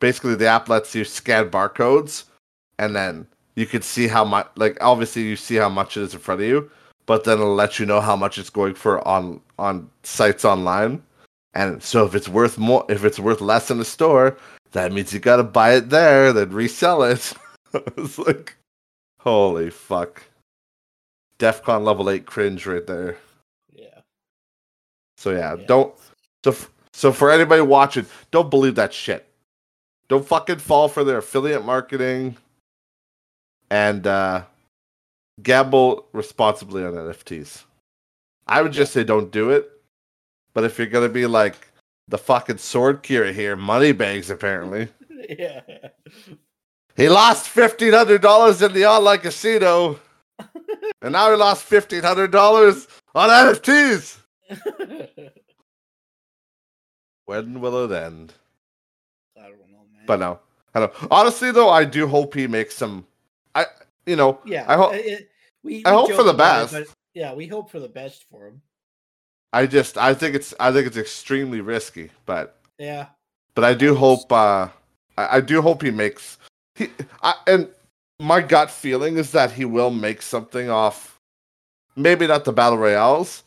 [0.00, 2.24] basically the app lets you scan barcodes,
[2.78, 4.48] and then you can see how much.
[4.56, 6.70] Like obviously you see how much it is in front of you,
[7.06, 11.02] but then it'll let you know how much it's going for on on sites online.
[11.54, 14.36] And so if it's worth more, if it's worth less in the store,
[14.72, 17.32] that means you gotta buy it there, then resell it.
[17.96, 18.56] it's like,
[19.24, 20.22] holy fuck.
[21.38, 23.16] DEFCON level 8 cringe right there.
[23.74, 24.00] yeah.
[25.16, 25.66] So yeah, Yeah.
[25.66, 25.94] don't.
[26.44, 29.26] So, f- so for anybody watching, don't believe that shit.
[30.08, 32.36] Don't fucking fall for their affiliate marketing
[33.70, 34.44] and uh,
[35.42, 37.64] gamble responsibly on NFTs.
[38.46, 39.70] I would just say don't do it.
[40.52, 41.56] But if you're gonna be like
[42.08, 44.88] the fucking sword Kira here, money bags apparently.
[45.30, 45.62] yeah.
[46.96, 49.98] He lost fifteen hundred dollars in the online casino,
[51.02, 54.18] and now he lost fifteen hundred dollars on NFTs.
[57.26, 58.34] When will it end?
[59.38, 60.02] I don't know, man.
[60.06, 60.40] But no,
[60.74, 60.92] I don't.
[61.10, 63.06] Honestly, though, I do hope he makes some.
[63.54, 63.64] I,
[64.04, 65.30] you know, yeah, I hope- uh, it-
[65.62, 66.94] we, I we hope for the about it, best.
[67.14, 68.60] yeah, we hope for the best for him.
[69.54, 73.06] I just, I think it's, I think it's extremely risky, but, Yeah,
[73.54, 74.68] but I do hope, uh,
[75.16, 76.36] I, I do hope he makes.
[76.76, 76.88] He,
[77.22, 77.68] I, and
[78.20, 81.18] my gut feeling is that he will make something off.
[81.96, 83.44] Maybe not the battle royales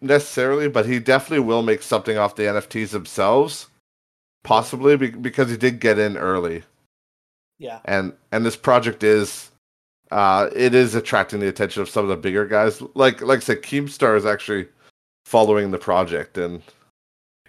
[0.00, 3.68] necessarily, but he definitely will make something off the NFTs themselves.
[4.44, 6.62] Possibly be, because he did get in early.
[7.58, 9.50] yeah, and and this project is
[10.10, 13.40] uh it is attracting the attention of some of the bigger guys like like i
[13.40, 14.66] said keemstar is actually
[15.26, 16.62] following the project and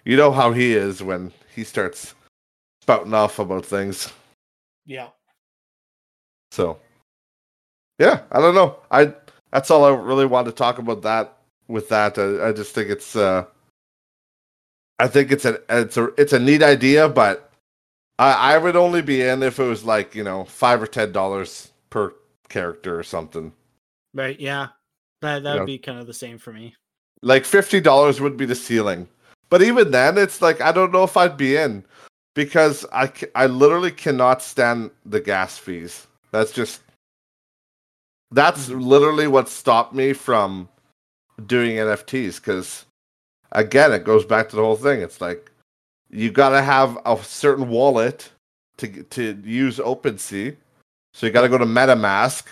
[0.04, 2.14] you know how he is when he starts
[2.82, 4.12] spouting off about things
[4.90, 5.08] yeah.
[6.50, 6.78] so
[7.98, 9.12] yeah i don't know i
[9.52, 11.36] that's all i really want to talk about that
[11.68, 13.44] with that i, I just think it's uh
[14.98, 17.52] i think it's a it's a it's a neat idea but
[18.18, 21.12] i i would only be in if it was like you know five or ten
[21.12, 22.12] dollars per
[22.48, 23.52] character or something
[24.12, 24.66] Right, yeah.
[25.22, 26.74] That that would be kind of the same for me.
[27.22, 29.06] like fifty dollars would be the ceiling
[29.50, 31.84] but even then it's like i don't know if i'd be in
[32.44, 36.80] because i i literally cannot stand the gas fees that's just
[38.30, 38.80] that's mm-hmm.
[38.80, 40.68] literally what stopped me from
[41.46, 42.86] doing nfts because
[43.52, 45.50] again it goes back to the whole thing it's like
[46.10, 48.30] you got to have a certain wallet
[48.80, 50.56] to to use OpenSea.
[51.14, 52.44] So you got to go to MetaMask.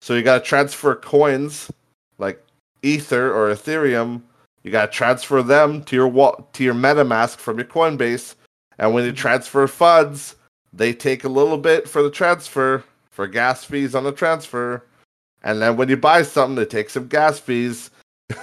[0.00, 1.70] So you got to transfer coins
[2.18, 2.42] like
[2.82, 4.22] Ether or Ethereum.
[4.62, 8.34] You got to transfer them to your wa- to your MetaMask from your Coinbase.
[8.80, 10.36] And when you transfer funds,
[10.72, 14.86] they take a little bit for the transfer for gas fees on the transfer.
[15.42, 17.90] And then when you buy something, they take some gas fees.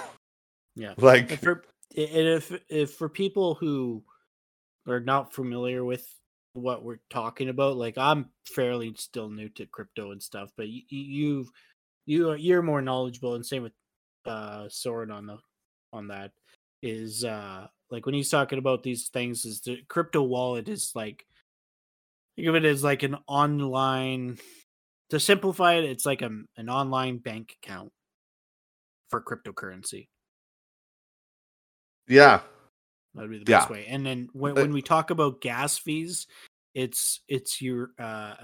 [0.80, 0.94] Yeah.
[0.98, 1.64] Like And for
[1.98, 4.04] and if if for people who
[4.88, 6.08] are not familiar with
[6.54, 10.84] what we're talking about, like I'm fairly still new to crypto and stuff, but you
[10.88, 11.48] you
[12.06, 13.74] you are you're more knowledgeable, and same with
[14.28, 15.38] uh Soren on the
[15.92, 16.32] on that
[16.84, 21.26] is uh like when he's talking about these things is the crypto wallet is like
[22.36, 24.38] think of it as like an online
[25.10, 27.92] to simplify it, it's like a, an online bank account
[29.10, 30.10] for cryptocurrency.
[32.08, 32.42] Yeah.
[33.16, 33.60] That'd be the Yeah.
[33.60, 33.86] best way.
[33.88, 36.28] And then when, when we talk about gas fees,
[36.74, 38.36] it's it's your uh,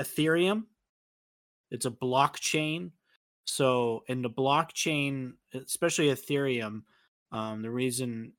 [0.00, 0.64] Ethereum.
[1.70, 2.92] It's a blockchain.
[3.44, 6.82] So in the blockchain, especially Ethereum,
[7.32, 8.32] um, the reason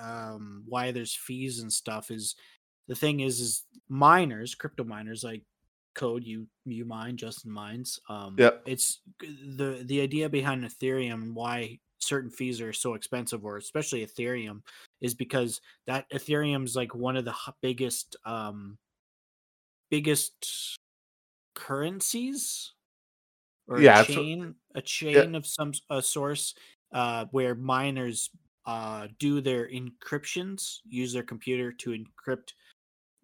[0.00, 2.36] um, why there's fees and stuff is
[2.88, 5.44] the thing is is miners, crypto miners like
[5.94, 7.98] code you you mine Justin mines.
[8.08, 8.66] Um, Yep.
[8.66, 14.62] it's the the idea behind Ethereum why certain fees are so expensive, or especially Ethereum,
[15.00, 18.78] is because that Ethereum's like one of the biggest um
[19.90, 20.78] biggest
[21.54, 22.74] currencies
[23.68, 26.54] or Yeah, a chain a chain of some a source
[26.92, 28.30] uh where miners
[28.70, 32.52] uh do their encryptions use their computer to encrypt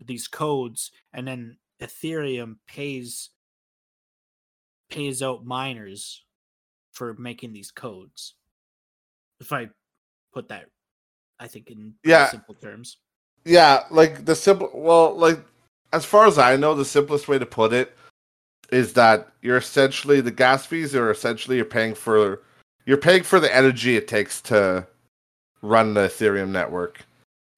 [0.05, 3.31] these codes and then ethereum pays
[4.91, 6.25] pays out miners
[6.93, 8.35] for making these codes
[9.41, 9.69] if i
[10.35, 10.67] put that
[11.39, 12.29] i think in Yeah.
[12.29, 12.99] simple terms
[13.45, 14.71] Yeah, like the simple.
[14.75, 15.39] Well, like
[15.93, 17.97] as far as I know, the simplest way to put it
[18.73, 22.43] is that you're essentially the gas fees are essentially you're paying for
[22.87, 24.85] you're paying for the energy it takes to
[25.67, 27.05] run the Ethereum network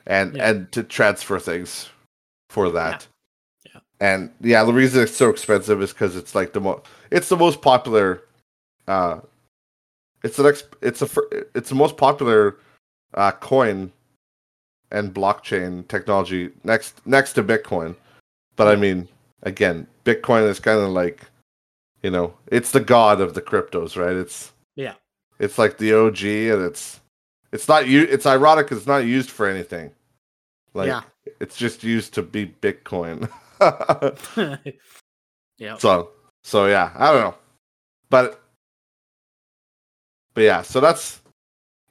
[0.06, 0.50] and Yeah.
[0.50, 1.88] and to transfer things
[2.50, 3.06] for that.
[3.66, 3.80] Yeah.
[4.00, 7.36] And yeah, the reason it's so expensive is because it's like the most it's the
[7.36, 8.22] most popular.
[8.86, 9.20] Uh,
[10.24, 10.66] it's the next.
[10.80, 11.08] It's a.
[11.54, 12.56] It's the most popular
[13.14, 13.92] uh, coin
[14.90, 17.94] and blockchain technology next next to Bitcoin.
[18.56, 19.08] But I mean,
[19.42, 21.22] again, Bitcoin is kind of like,
[22.02, 24.16] you know, it's the god of the cryptos, right?
[24.16, 24.94] It's yeah
[25.38, 27.00] it's like the OG, and it's
[27.52, 28.02] it's not you.
[28.02, 28.70] It's ironic.
[28.72, 29.90] it's not used for anything.
[30.74, 31.02] Like yeah
[31.40, 33.28] it's just used to be Bitcoin.
[35.58, 36.10] yeah so
[36.44, 37.34] so yeah, I don't know,
[38.10, 38.42] but
[40.34, 41.20] but yeah, so that's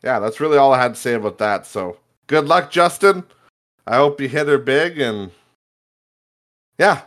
[0.04, 1.65] yeah, that's really all I had to say about that.
[1.65, 3.24] So good luck, Justin.
[3.86, 5.32] I hope you hit her big and
[6.78, 7.02] yeah,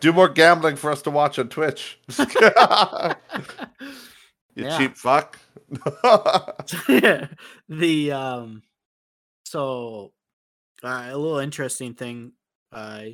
[0.00, 1.98] do more gambling for us to watch on Twitch.
[4.54, 4.78] you Yeah.
[4.78, 5.38] cheap fuck.
[6.88, 7.26] Yeah.
[7.68, 8.62] The um
[9.44, 10.12] so
[10.82, 12.32] uh, a little interesting thing
[12.72, 13.04] uh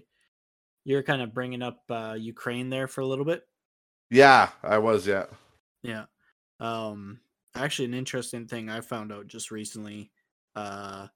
[0.85, 3.43] you're kind of bringing up uh ukraine there for a little bit
[4.11, 5.07] yeah, I was.
[5.07, 5.27] Yeah.
[5.83, 6.05] yeah
[6.61, 7.21] um
[7.55, 10.11] actually an interesting thing i found out just recently
[10.57, 11.07] uh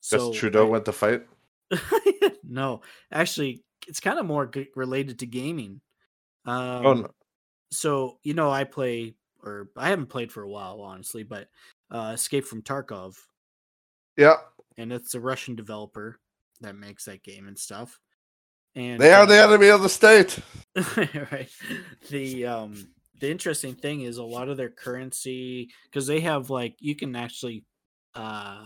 [0.00, 1.22] so Trudeau I- went to fight.
[2.44, 2.80] no
[3.12, 5.80] actually it's kind of more g- related to gaming
[6.46, 7.10] um oh no.
[7.72, 9.14] so you know i play
[9.46, 11.48] or i haven't played for a while honestly but
[11.90, 13.14] uh escape from tarkov
[14.16, 14.36] Yeah,
[14.76, 16.18] and it's a Russian developer
[16.60, 17.98] that makes that game and stuff.
[18.74, 20.38] And they are the uh, enemy of the state.
[21.32, 21.48] right.
[22.10, 22.88] The um
[23.20, 27.16] the interesting thing is a lot of their currency because they have like you can
[27.16, 27.64] actually
[28.14, 28.64] uh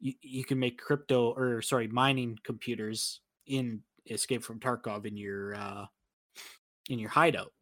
[0.00, 5.54] you, you can make crypto or sorry mining computers in Escape from Tarkov in your
[5.54, 5.86] uh
[6.88, 7.52] in your hideout.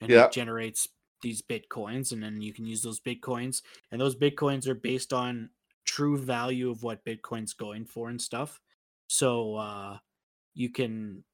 [0.00, 0.26] And Yeah.
[0.26, 0.86] it generates
[1.22, 5.50] these bitcoins and then you can use those bitcoins and those bitcoins are based on
[5.84, 8.60] true value of what bitcoin's going for and stuff.
[9.08, 9.98] So uh
[10.54, 11.24] you can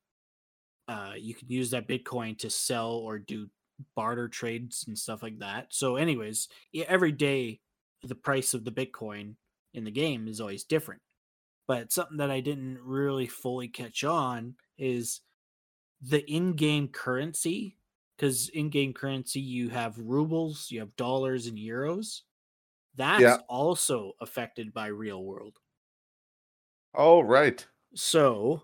[0.88, 3.48] uh you can use that bitcoin to sell or do
[3.96, 6.48] barter trades and stuff like that so anyways
[6.86, 7.58] every day
[8.02, 9.34] the price of the bitcoin
[9.72, 11.00] in the game is always different
[11.66, 15.22] but something that i didn't really fully catch on is
[16.02, 17.76] the in-game currency
[18.16, 22.22] because in-game currency you have rubles you have dollars and euros
[22.94, 23.42] that's Yeah.
[23.48, 25.59] also affected by real world
[26.92, 27.68] Oh right.
[27.94, 28.62] so,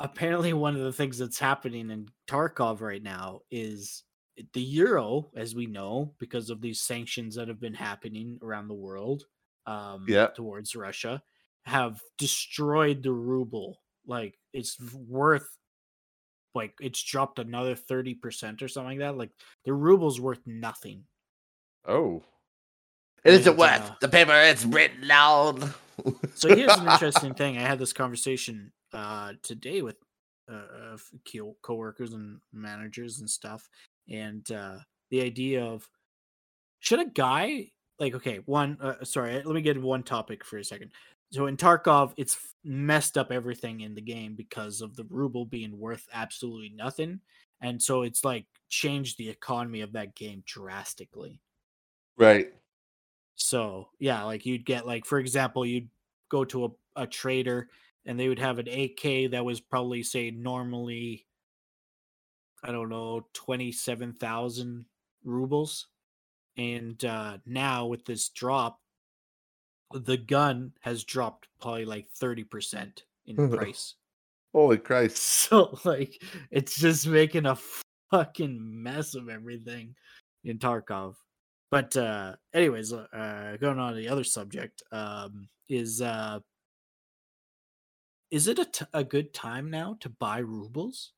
[0.00, 4.04] apparently, one of the things that's happening in Tarkov right now is
[4.52, 8.74] the euro, as we know, because of these sanctions that have been happening around the
[8.74, 9.26] world
[9.64, 10.30] um, Yeah.
[10.34, 11.22] towards Russia,
[11.64, 13.82] have destroyed the ruble.
[14.06, 15.48] Like, it's worth,
[16.56, 19.16] like, it's dropped another 30% or something like that.
[19.16, 19.30] Like,
[19.64, 21.04] the ruble's worth nothing.
[21.86, 22.22] Oh.
[23.24, 25.74] It isn't worth the paper it's written down.
[26.34, 27.56] So here's an interesting thing.
[27.56, 29.96] I had this conversation uh, today with
[30.50, 33.66] uh, a few coworkers and managers and stuff,
[34.08, 34.76] and uh,
[35.10, 35.88] the idea of
[36.80, 40.64] should a guy like okay one uh, sorry let me get one topic for a
[40.64, 40.92] second.
[41.30, 45.78] So in Tarkov, it's messed up everything in the game because of the ruble being
[45.78, 47.20] worth absolutely nothing,
[47.60, 51.40] and so it's like changed the economy of that game drastically.
[52.16, 52.52] Right.
[53.34, 55.88] So yeah, like you'd get like for example, you'd
[56.28, 57.68] go to a, a trader
[58.04, 61.26] and they would have an AK that was probably say normally
[62.66, 64.86] I don't know, 27,000
[65.24, 65.86] rubles.
[66.56, 68.80] And uh, now with this drop,
[69.92, 73.94] the gun has dropped probably like 30% in price.
[74.52, 75.16] Holy Christ.
[75.48, 77.58] So, like, it's just making a
[78.10, 79.94] fucking mess of everything
[80.44, 81.14] in Tarkov.
[81.70, 86.40] But, uh, anyways, uh, going on to the other subject, um, is uh,
[88.30, 91.12] is it a, t- a good time now to buy rubles?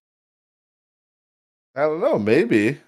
[1.74, 2.78] I don't know, maybe.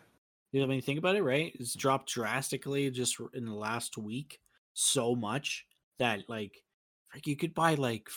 [0.53, 1.55] You know, I mean, think about it, right?
[1.59, 4.41] It's dropped drastically just in the last week
[4.73, 5.67] so much
[6.01, 6.63] that like,
[7.15, 8.09] like you could buy like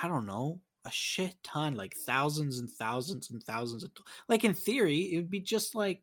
[0.00, 3.90] I don't know a shit ton, like thousands and thousands and thousands of
[4.28, 6.02] like in theory it would be just like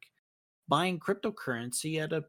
[0.67, 2.23] buying cryptocurrency at a.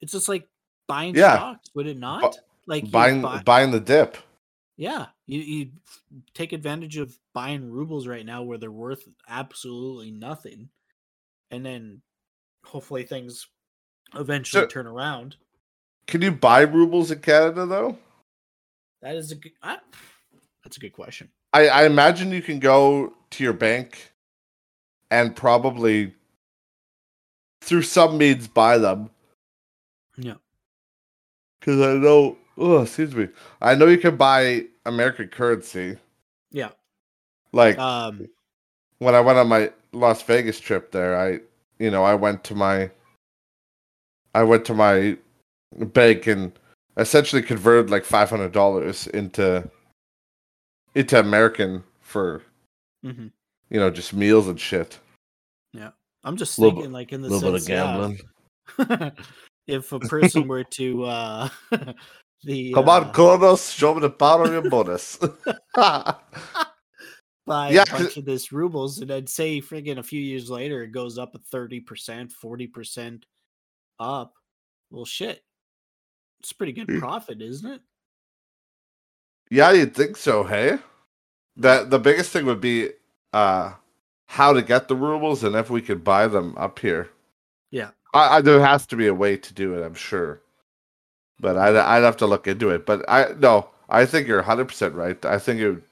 [0.00, 0.48] It's just like
[0.88, 1.34] buying Yeah.
[1.36, 2.38] stocks, would it not?
[2.66, 4.16] like Buying buy- buying the dip.
[4.76, 5.70] yeah, you you
[6.34, 10.68] take advantage of buying rubles right now where they're worth absolutely nothing,
[11.50, 12.00] and then
[12.64, 13.46] hopefully things
[14.14, 15.36] eventually So- turn around.
[16.06, 17.98] Can you buy rubles in Canada though?
[19.00, 19.52] That is a good.
[19.62, 19.80] ah,
[20.64, 21.28] that's a good question.
[21.52, 24.12] I, I imagine you can go to your bank
[25.10, 26.14] and probably
[27.60, 29.10] through some means buy them.
[30.16, 30.34] Yeah.
[31.60, 33.28] Because I know, oh, excuse me,
[33.60, 35.98] I know you can buy American currency.
[36.50, 36.70] Yeah.
[37.52, 38.28] Like Um.
[38.98, 41.40] when I went on my Las Vegas trip there, I,
[41.78, 42.90] you know, I went to my,
[44.34, 45.18] I went to my
[45.78, 46.52] bank and
[46.96, 49.68] essentially converted like five hundred dollars into,
[50.94, 52.42] into American for
[53.04, 53.30] mhm.
[53.70, 54.98] you know just meals and shit.
[55.72, 55.90] Yeah,
[56.24, 58.18] I'm just Little thinking, like in the little bit of sense,
[58.78, 59.12] yeah, gambling.
[59.66, 61.48] if a person were to uh
[62.44, 65.18] the Come uh, on, Kronos, show me the power of your bonus.
[67.46, 70.50] buy Yeah, a 'cause- bunch of this rubles and then say friggin' a few years
[70.50, 73.22] later it goes up a 30%, 40%
[73.98, 74.34] up.
[74.90, 75.42] Well shit.
[76.42, 76.98] It's pretty good Mm.
[77.00, 77.80] profit, isn't it?
[79.50, 80.78] yeah, you'd think so, hey?
[81.56, 82.90] That the biggest thing would be
[83.32, 83.74] uh
[84.26, 87.10] how to get the rubles and if we could buy them up here.
[87.70, 87.90] Yeah.
[88.14, 90.40] I, I there has to be a way to do it, I'm sure.
[91.38, 92.86] But I'd I'd have to look into it.
[92.86, 95.22] But I no, I think you're 100 percent right.
[95.24, 95.82] I think it,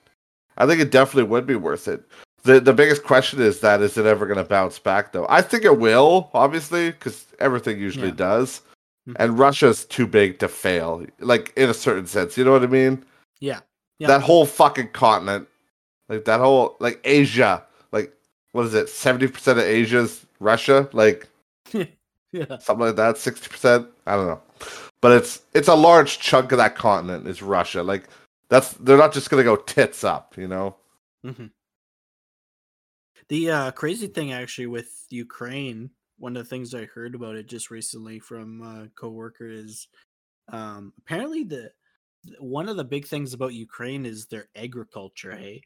[0.56, 2.02] I think it definitely would be worth it.
[2.44, 5.26] the The biggest question is that is it ever going to bounce back though?
[5.28, 8.14] I think it will, obviously, because everything usually Yeah.
[8.14, 8.62] does.
[9.18, 12.36] And Russia's too big to fail, like in a certain sense.
[12.36, 13.04] You know what I mean?
[13.40, 13.60] Yeah.
[13.98, 14.08] Yeah.
[14.08, 15.48] That whole fucking continent,
[16.08, 18.12] like that whole like Asia, like
[18.52, 18.88] what is it?
[18.88, 21.28] Seventy percent of Asia's Russia, like
[22.32, 22.58] Yeah.
[22.58, 23.18] something like that.
[23.18, 24.40] Sixty percent, I don't know,
[25.00, 27.82] but it's it's a large chunk of that continent is Russia.
[27.82, 28.08] Like
[28.48, 30.76] that's they're not just gonna go tits up, you know.
[31.24, 31.46] hmm
[33.28, 37.48] The uh, crazy thing, actually, with Ukraine, one of the things I heard about it
[37.48, 39.88] just recently from a coworker is
[40.52, 41.72] um, apparently the
[42.38, 45.32] one of the big things about Ukraine is their agriculture.
[45.32, 45.62] Hey,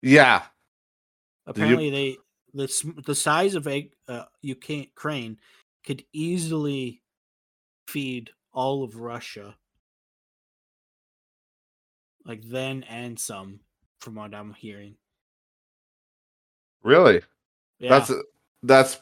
[0.00, 0.42] Yeah,
[1.46, 2.16] apparently they
[2.54, 5.38] the the size of egg uh, Ukraine
[5.84, 7.02] could easily
[7.86, 9.54] feed all of Russia,
[12.24, 13.60] like then and some,
[14.00, 14.96] from what I'm hearing.
[16.82, 17.20] really.
[17.78, 17.98] Yeah.
[17.98, 18.12] That's
[18.62, 19.00] that's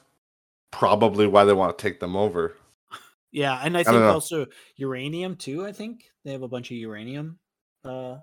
[0.75, 2.57] probably why they want to take them over.
[3.33, 5.67] Yeah, and I think also uranium too.
[5.67, 7.39] I think they have a bunch of uranium.
[7.85, 8.19] Uh,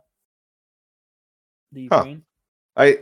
[1.71, 1.95] the Huh.
[1.97, 2.25] Ukraine.
[2.77, 2.99] I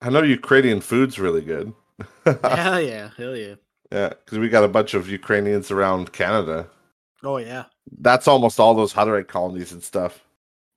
[0.00, 1.72] I know Ukrainian food's really good.
[2.42, 3.54] hell yeah, hell yeah.
[3.92, 6.68] Yeah, because we got a bunch of Ukrainians around Canada.
[7.22, 7.66] Oh yeah.
[7.98, 10.24] That's almost all those Hutterite colonies and stuff.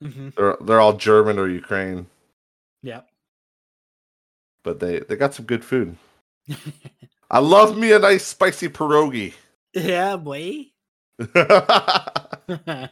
[0.01, 2.07] hmm They're they're all German or Ukraine,
[2.81, 3.01] Yeah.
[4.63, 5.97] but they they got some good food.
[7.31, 9.33] I love me a nice spicy pierogi.
[9.73, 10.67] yeah, boy.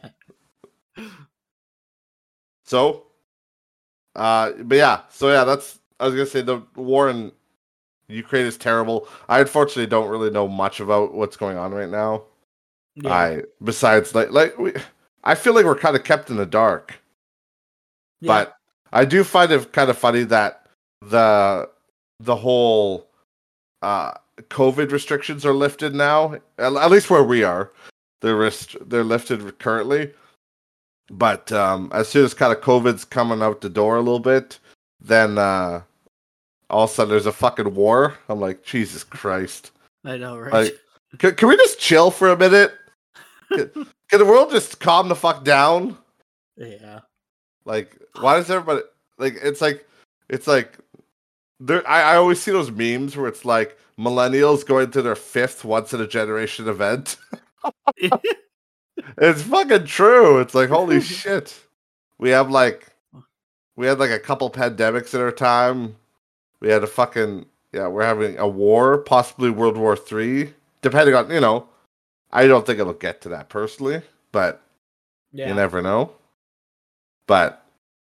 [2.64, 3.06] so,
[4.14, 7.32] uh, but yeah, so yeah, that's I was gonna say the war in
[8.08, 9.08] Ukraine is terrible.
[9.28, 12.24] I unfortunately don't really know much about what's going on right now.
[12.94, 13.12] yeah.
[13.12, 14.72] I besides like like we,
[15.24, 17.00] I feel like we're kind of kept in the dark.
[18.20, 18.28] yeah.
[18.28, 18.54] But
[18.92, 20.66] I do find it kind of funny that
[21.00, 21.68] the
[22.20, 23.08] the whole
[23.82, 24.12] uh
[24.42, 26.36] COVID restrictions are lifted now.
[26.58, 27.72] At, least where we are,
[28.20, 30.12] they're rest- they're lifted currently.
[31.10, 34.58] But um, as soon as kind of COVID's coming out the door a little bit,
[35.00, 35.82] then uh,
[36.68, 38.14] all of a sudden there's a fucking war.
[38.28, 39.70] I'm like, Jesus Christ!
[40.04, 40.52] I know, right?
[40.52, 40.78] Like,
[41.18, 42.74] can, can we just chill for a minute?
[43.50, 43.70] Can,
[44.10, 45.96] can the world just calm the fuck down?
[46.56, 47.00] yeah.
[47.64, 48.82] Like, why does everybody
[49.18, 49.38] like?
[49.42, 49.86] It's like,
[50.28, 50.78] it's like,
[51.60, 55.64] there I, I always see those memes where it's like millennials going to their fifth
[55.64, 57.16] once in a generation event.
[59.18, 60.40] it's fucking true.
[60.40, 61.58] It's like holy shit.
[62.18, 62.88] We have like
[63.76, 65.96] we had like a couple pandemics in our time.
[66.60, 71.30] We had a fucking yeah, we're having a war, possibly World War Three, depending on
[71.30, 71.68] you know.
[72.30, 74.02] I don't think it'll get to that personally,
[74.32, 74.62] but
[75.32, 75.48] yeah.
[75.48, 76.12] you never know.
[77.26, 77.57] But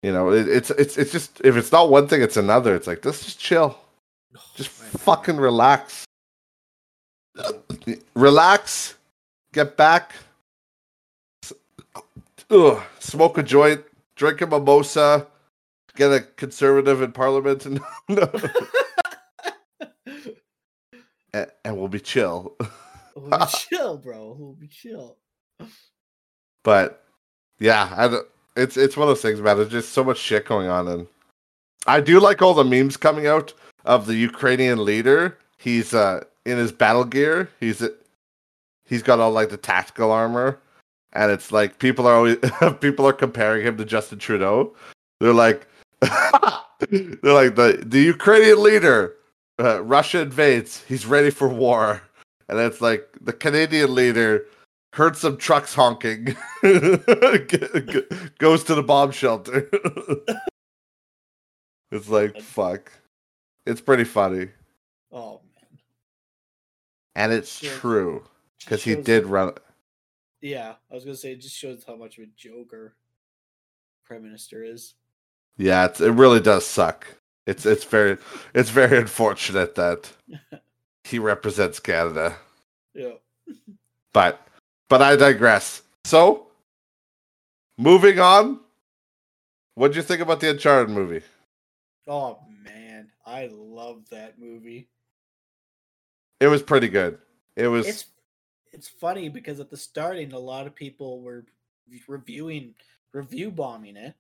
[0.04, 2.76] you know, it, it's it's it's just if it's not one thing, it's another.
[2.76, 3.80] It's like let's just chill,
[4.38, 4.90] oh, just man.
[4.92, 6.06] fucking relax,
[8.14, 8.96] relax,
[9.54, 10.12] get back,
[12.50, 13.82] ugh, smoke a joint,
[14.18, 15.26] drink a mimosa,
[15.96, 17.80] get a conservative in parliament, and
[21.34, 22.56] and, and we'll be chill.
[23.16, 24.36] We'll be chill, bro.
[24.38, 25.18] We'll be chill.
[26.64, 27.04] But
[27.60, 29.58] yeah, I don't- it's it's one of those things, man.
[29.58, 31.08] There's just so much shit going on, and
[31.88, 33.54] I do like all the memes coming out
[33.86, 35.38] of the Ukrainian leader.
[35.58, 37.50] He's uh in his battle gear.
[37.60, 37.84] He's
[38.86, 40.60] he's got all like the tactical armor,
[41.14, 42.38] and it's like people are always
[42.80, 44.76] people are comparing him to Justin Trudeau.
[45.20, 45.68] They're like
[46.02, 49.16] they're like the the Ukrainian leader.
[49.60, 50.84] Uh, Russia invades.
[50.88, 52.02] He's ready for war,
[52.50, 54.46] and it's like the Canadian leader
[54.94, 56.26] heard some trucks honking,
[56.62, 59.70] goes to the bomb shelter.
[61.92, 62.92] it's like fuck.
[63.66, 64.50] It's pretty funny,
[65.12, 65.80] Oh man.
[67.16, 68.24] and it's true
[68.60, 69.54] because he did run.
[70.42, 72.96] Yeah, I was gonna say it just shows how much of a joker
[74.06, 74.94] prime minister is.
[75.58, 77.08] Yeah, it's, it really does suck.
[77.48, 78.18] It's it's very
[78.54, 80.12] it's very unfortunate that
[81.04, 82.36] he represents Canada,
[82.94, 83.14] Yeah.
[84.14, 84.46] but
[84.94, 85.82] but I digress.
[86.06, 86.46] So,
[87.80, 88.60] moving on.
[89.74, 91.26] What would you think about the Uncharted movie?
[92.08, 94.88] Oh man, I love that movie.
[96.40, 97.18] It was pretty good.
[97.56, 98.06] It was It's
[98.72, 101.44] it's funny because at the starting a lot of people were
[102.08, 102.76] reviewing
[103.14, 104.14] review bombing it,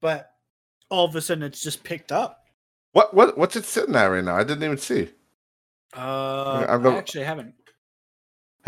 [0.00, 0.30] but
[0.90, 2.44] all of a sudden it's just picked up.
[2.92, 4.36] what what what's it sitting at right now?
[4.36, 5.08] I didn't even see.
[5.92, 7.54] Uh, I'm I actually haven't.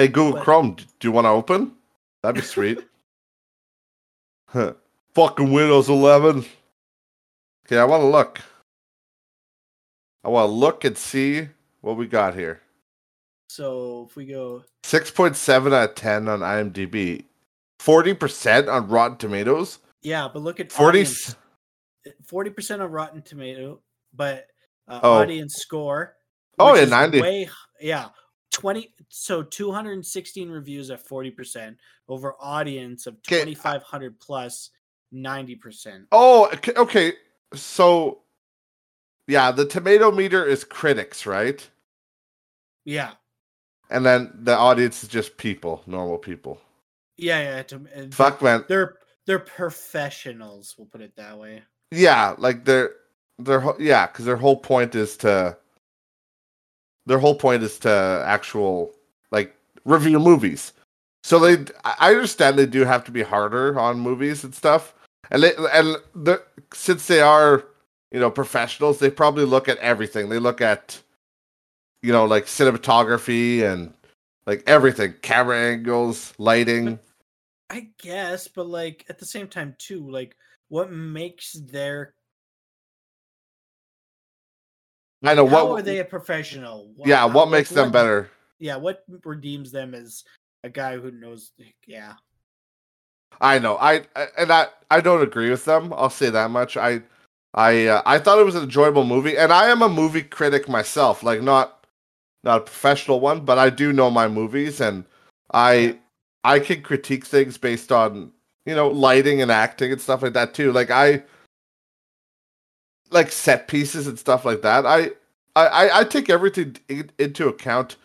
[0.00, 1.72] Hey Google Chrome, do you want to open?
[2.22, 2.78] That'd be sweet.
[4.48, 4.72] huh.
[5.14, 6.46] Fucking Windows 11.
[7.66, 8.40] Okay, I want to look.
[10.24, 11.48] I want to look and see
[11.82, 12.62] what we got here.
[13.50, 17.24] So if we go, 6.7 out of 10 on IMDb.
[17.82, 19.80] 40% on Rotten Tomatoes.
[20.00, 21.36] yeah, but look at 40 audience.
[22.26, 23.80] forty percent on Rotten Tomato,
[24.14, 24.46] but
[24.88, 25.12] uh, Oh.
[25.20, 26.16] audience score.
[26.58, 27.20] Oh, yeah, 90.
[27.20, 27.50] Way,
[27.82, 28.08] yeah,
[28.50, 28.94] twenty.
[29.08, 31.78] So two hundred and sixteen reviews at forty percent
[32.08, 34.16] over audience of 2500
[35.12, 36.06] ninety percent.
[36.12, 37.14] Oh, okay.
[37.54, 38.22] So,
[39.26, 41.68] yeah, the tomato meter is critics, right?
[42.84, 43.14] Yeah,
[43.90, 46.60] And then the audience is just people, normal people.
[47.16, 47.62] yeah, yeah.
[47.64, 47.80] To,
[48.10, 48.64] Fuck, man.
[48.68, 48.96] They're
[49.26, 50.74] they're professionals.
[50.78, 51.62] We'll put it that way.
[51.92, 52.92] Yeah, like their
[53.38, 55.56] their yeah, because their whole point is to
[57.10, 58.94] their whole point is to actual
[59.32, 59.52] like
[59.84, 60.72] review movies.
[61.24, 64.94] So they, I understand they do have to be harder on movies and stuff,
[65.28, 66.40] and they and the
[66.72, 67.64] since they are
[68.12, 70.28] you know professionals, they probably look at everything.
[70.28, 71.02] They look at
[72.00, 73.92] you know like cinematography and
[74.46, 77.00] like everything, camera angles, lighting.
[77.70, 80.36] I guess, but like at the same time too, like
[80.68, 82.14] what makes their
[85.22, 86.92] I know how what are they a professional?
[86.96, 88.30] Wha- yeah, how- what like, makes them what- better.
[88.58, 90.24] Yeah, what redeems them as
[90.64, 91.52] a guy who knows?
[91.86, 92.14] Yeah,
[93.40, 93.76] I know.
[93.76, 95.92] I I- and I I don't agree with them.
[95.94, 96.76] I'll say that much.
[96.76, 97.02] I
[97.54, 100.68] I uh, I thought it was an enjoyable movie, and I am a movie critic
[100.68, 101.22] myself.
[101.22, 101.84] Like not
[102.44, 105.04] not a professional one, but I do know my movies, and
[105.52, 105.92] I Yeah.
[106.44, 108.32] I can critique things based on
[108.66, 110.72] you know lighting and acting and stuff like that too.
[110.72, 111.22] Like I
[113.10, 114.86] like set pieces and stuff like that.
[114.86, 115.10] I
[115.56, 117.96] I I, take everything in, into account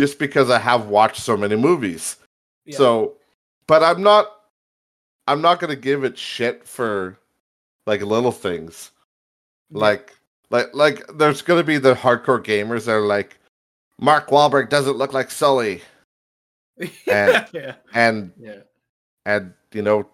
[0.00, 2.16] just because I have watched so many movies.
[2.64, 2.76] yeah.
[2.76, 3.14] So,
[3.66, 4.30] but I'm not.
[5.26, 7.18] I'm not gonna give it shit for
[7.86, 8.90] like little things.
[9.70, 9.80] Yeah.
[9.80, 10.14] Like,
[10.50, 11.06] like, like.
[11.16, 13.38] There's gonna be the hardcore gamers that are like,
[14.00, 15.82] Mark Wahlberg doesn't look like Sully,
[17.06, 18.60] yeah, yeah, and yeah.
[19.26, 20.08] and you know,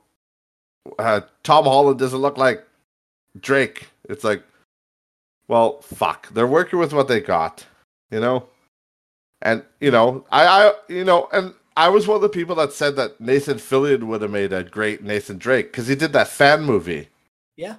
[0.98, 2.64] uh, Tom Holland doesn't look like
[3.38, 3.88] Drake.
[4.08, 4.42] It's like,
[5.48, 6.28] well, fuck.
[6.32, 7.66] They're working with what they got,
[8.10, 8.46] you know.
[9.42, 12.72] And you know, I, I, you know, and I was one of the people that
[12.72, 16.28] said that Nathan Fillion would have made a great Nathan Drake because he did that
[16.28, 17.08] fan movie,
[17.56, 17.76] Yeah.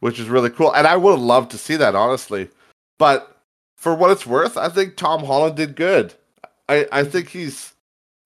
[0.00, 0.72] which is really cool.
[0.72, 2.48] And I would have loved to see that, honestly.
[2.98, 3.36] but
[3.76, 6.12] for what it's worth, I think Tom Holland did good.
[6.68, 7.72] I I think he's,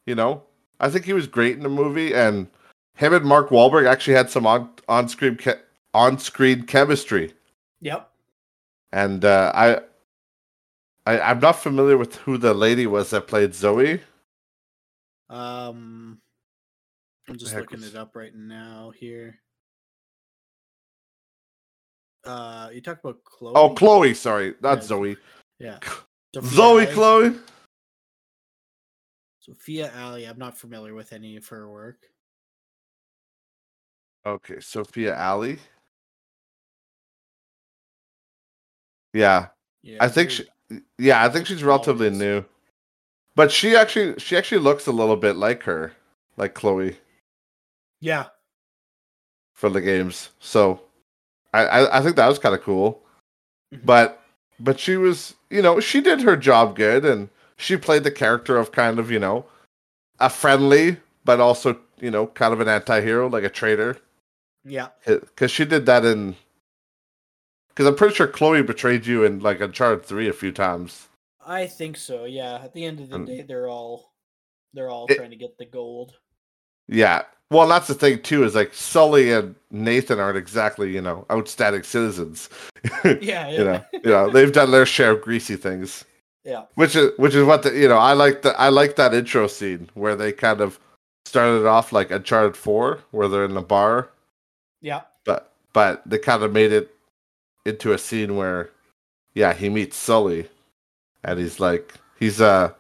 [0.05, 0.43] you know,
[0.81, 2.49] I think he was great in the movie, and
[2.97, 5.64] him and Mark Wahlberg actually had some on on screen ke-
[5.95, 7.33] on screen chemistry.
[7.81, 8.11] Yep.
[8.93, 9.81] And uh, I,
[11.07, 14.01] I I'm not familiar with who the lady was that played Zoe.
[15.31, 16.19] Um,
[17.29, 19.39] I'm just looking was- it up right now here.
[22.25, 23.53] Uh, you talk about Chloe.
[23.55, 24.15] Oh, Chloe.
[24.15, 24.85] Sorry, not Yeah.
[24.85, 25.17] Zoe.
[25.59, 25.79] Yeah.
[26.43, 26.87] Zoe.
[26.87, 27.35] Chloe.
[29.41, 30.25] Sophia Ali.
[30.25, 31.99] I'm not familiar with any of her work.
[34.25, 35.59] Okay, Sophia Ali.
[39.15, 39.47] Yeah,
[39.83, 39.99] Yeah.
[40.01, 40.45] I think she.
[40.99, 42.19] Yeah, I think she's relatively Always.
[42.21, 42.45] new,
[43.37, 45.93] but she actually she actually looks a little bit like her,
[46.37, 46.97] like Chloe
[48.01, 48.27] Yeah.
[49.55, 50.31] for the games.
[50.41, 50.81] So,
[51.55, 53.01] I I, I think that was kind of cool.
[53.73, 53.81] Mhm.
[53.87, 54.21] But
[54.61, 58.57] but she was you know she did her job good and she played the character
[58.57, 59.47] of kind of you know
[60.21, 63.97] a friendly but also you know kind of an anti-hero like a traitor
[64.65, 64.89] Yeah.
[65.07, 66.37] because she did that in
[67.75, 71.09] because i'm pretty sure chloe betrayed you in like uncharted 3 a few times
[71.47, 72.25] I think so.
[72.25, 72.55] Yeah.
[72.65, 74.13] At the end of the And- day, they're all
[74.73, 76.17] they're all It- trying to get the gold.
[76.89, 81.27] yeah well that's the thing too is like sully and nathan aren't exactly you know
[81.31, 82.49] outstanding citizens
[83.05, 83.19] Yeah.
[83.21, 83.49] Yeah.
[83.51, 86.05] you know you know they've done their share of greasy things
[86.45, 86.65] yeah.
[86.77, 89.47] which is which is what the you know I like the I like that intro
[89.47, 90.79] scene where they kind of
[91.27, 94.11] started off like Uncharted Four where they're in the bar,
[94.83, 95.03] Yeah.
[95.25, 96.94] but but they kind of made it
[97.65, 98.71] into a scene where
[99.35, 100.49] yeah he meets Sully,
[101.23, 102.73] and he's like he's uh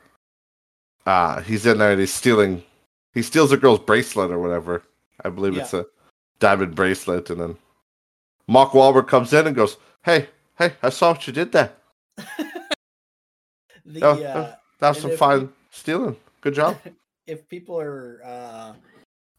[1.06, 2.62] uh he's in there and he's stealing
[3.12, 4.82] he steals a girl's bracelet or whatever.
[5.24, 5.86] I believe it's a
[6.40, 7.30] diamond bracelet.
[7.30, 7.56] And then
[8.48, 10.28] Mark Wahlberg comes in and goes hey
[10.58, 11.72] hey I saw what you did there
[13.86, 16.16] The Oh, uh, that's And some fine stealing.
[16.40, 16.78] Good job.
[17.26, 18.72] if people are uh,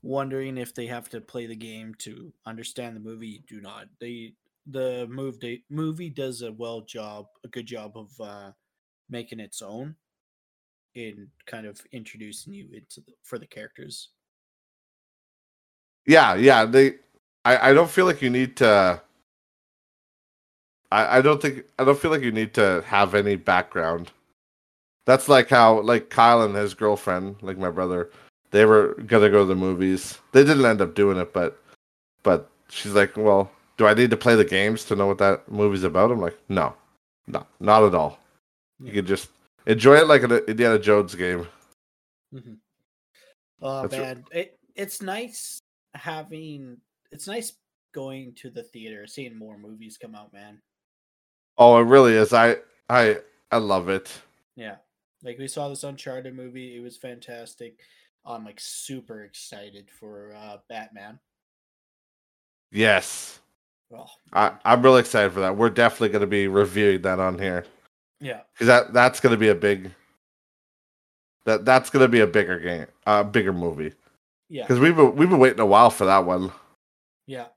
[0.03, 3.87] wondering if they have to play the game to understand the movie, do not.
[3.99, 4.33] They
[4.67, 8.51] the move they, movie does a well job, a good job of uh,
[9.09, 9.95] making its own
[10.95, 14.09] in kind of introducing you into the, for the characters.
[16.05, 16.65] Yeah, yeah.
[16.65, 16.95] They,
[17.43, 19.01] I, I don't feel like you need to.
[20.91, 24.11] I, I don't think I don't feel like you need to have any background.
[25.05, 28.09] That's like how like Kyle and his girlfriend, like my brother,
[28.51, 30.19] they were gonna go to the movies.
[30.31, 31.59] They didn't end up doing it, but
[32.23, 35.49] but she's like, well, do I need to play the games to know what that
[35.49, 36.11] movie's about?
[36.11, 36.75] I'm like, no,
[37.27, 38.19] no, not at all.
[38.79, 39.29] You can just
[39.65, 41.47] enjoy it like an Indiana Jones game.
[43.61, 45.59] Oh That's r- man, it it's nice
[45.93, 46.77] having
[47.11, 47.53] it's nice
[47.93, 50.61] going to the theater, seeing more movies come out, man.
[51.57, 52.33] Oh, it really is.
[52.33, 52.57] I
[52.89, 53.17] I
[53.51, 54.11] I love it.
[54.55, 54.75] Yeah.
[55.23, 57.79] Like we saw this Uncharted movie, it was fantastic.
[58.25, 61.19] I'm like super excited for uh Batman.
[62.71, 63.39] Yes.
[63.93, 65.57] Oh, I, I'm really excited for that.
[65.57, 67.65] We're definitely going to be reviewing that on here
[68.19, 68.41] yeah.
[68.53, 69.91] because that that's going to be a big
[71.45, 73.93] that that's going to be a bigger game, a uh, bigger movie.
[74.49, 74.63] Yeah.
[74.63, 76.51] Because we've been we've been waiting a while for that one.
[77.27, 77.47] Yeah.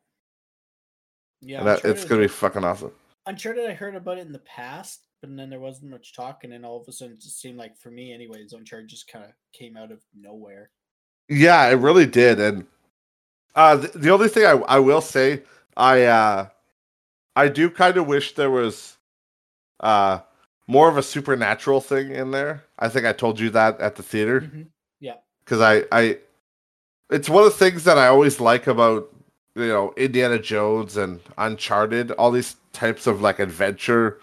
[1.40, 1.62] Yeah.
[1.62, 2.92] that, it's going to be fucking awesome.
[3.26, 6.52] Uncharted I heard about it in the past, but then there wasn't much talk, and
[6.52, 9.32] then all of a sudden it just seemed like for me anyways, Uncharted just kinda
[9.52, 10.70] came out of nowhere.
[11.28, 12.40] Yeah, it really did.
[12.40, 12.66] And
[13.54, 15.42] uh, the, the only thing I I will say,
[15.78, 16.48] I uh,
[17.36, 18.96] I do kind of wish there was
[19.80, 20.20] uh
[20.66, 22.64] more of a supernatural thing in there.
[22.78, 24.42] I think I told you that at the theater.
[24.42, 24.66] Mhm.
[25.00, 25.14] Yeah.
[25.44, 26.18] because I, I,
[27.10, 29.08] it's one of the things that I always like about
[29.54, 34.18] you know Indiana Jones and Uncharted, all these types of like adventure,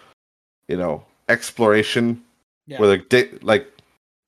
[0.67, 2.21] you know, exploration,
[2.67, 2.79] Yeah.
[2.79, 3.71] where like like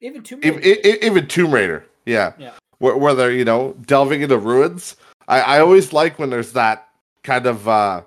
[0.01, 1.03] Even Tomb even, Raider did.
[1.03, 2.53] even Tomb Raider, yeah, Yeah.
[2.79, 4.95] where, where they're you know delving into ruins.
[5.27, 6.86] I, I always like when there's that
[7.27, 8.01] kind of uh,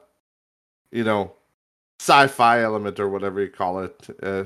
[0.91, 1.33] you know,
[2.01, 3.95] sci-fi element or whatever you call it.
[4.23, 4.45] Uh,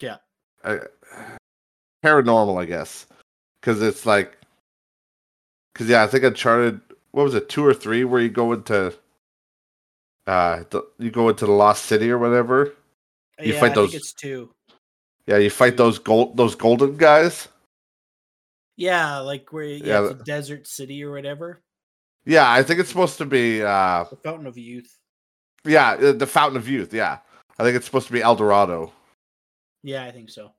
[0.00, 0.18] Yeah.
[0.62, 0.78] uh,
[2.04, 3.06] paranormal, I guess,
[3.60, 4.38] because it's like,
[5.72, 6.80] because yeah, I think Uncharted.
[7.10, 8.92] What was it, two or three, where you go into,
[10.26, 12.74] uh, the, you go into the Lost City or whatever.
[13.40, 14.50] you yeah, fight I those- think it's two.
[15.26, 17.48] Yeah, you fight those gold, those golden guys.
[18.76, 21.60] Yeah, like where yeah, Yeah, it's a the- desert city or whatever.
[22.26, 23.62] Yeah, I think it's supposed to be.
[23.62, 24.98] uh The Fountain of Youth.
[25.64, 26.92] Yeah, uh, the Fountain of Youth.
[26.92, 27.18] Yeah,
[27.58, 28.92] I think it's supposed to be El Dorado.
[29.82, 30.52] Yeah, I think so.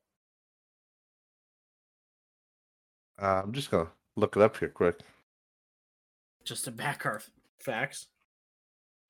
[3.21, 4.99] Uh, I'm just gonna look it up here quick.
[6.43, 7.21] Just to back our
[7.59, 8.07] facts.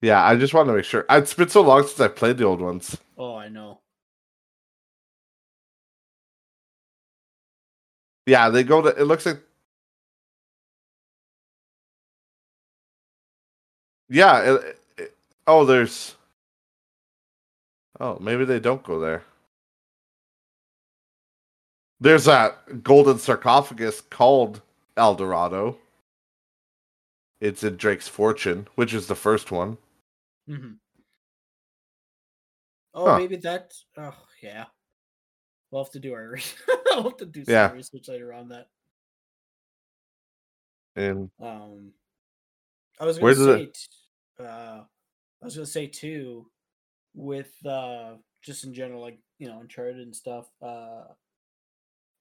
[0.01, 1.05] Yeah, I just wanted to make sure.
[1.09, 2.97] It's been so long since I played the old ones.
[3.17, 3.81] Oh, I know.
[8.25, 8.89] Yeah, they go to.
[8.89, 9.41] It looks like.
[14.09, 14.55] Yeah.
[14.55, 16.15] It, it, oh, there's.
[17.99, 19.23] Oh, maybe they don't go there.
[21.99, 24.61] There's that golden sarcophagus called
[24.97, 25.77] El Dorado.
[27.39, 29.77] It's in Drake's Fortune, which is the first one.
[30.49, 30.73] Mm-hmm.
[32.93, 33.17] Oh, Huh.
[33.17, 33.85] maybe that's.
[33.97, 34.65] Oh, yeah.
[35.71, 36.37] We'll have to do our.
[36.91, 37.71] we'll have to do some Yeah.
[37.71, 38.67] research later on that.
[40.97, 41.91] And Um,
[42.99, 44.81] I was gonna say, it- t- uh,
[45.41, 46.47] I was gonna say too,
[47.13, 50.47] with uh, just in general, like you know, Uncharted and stuff.
[50.61, 51.03] Uh,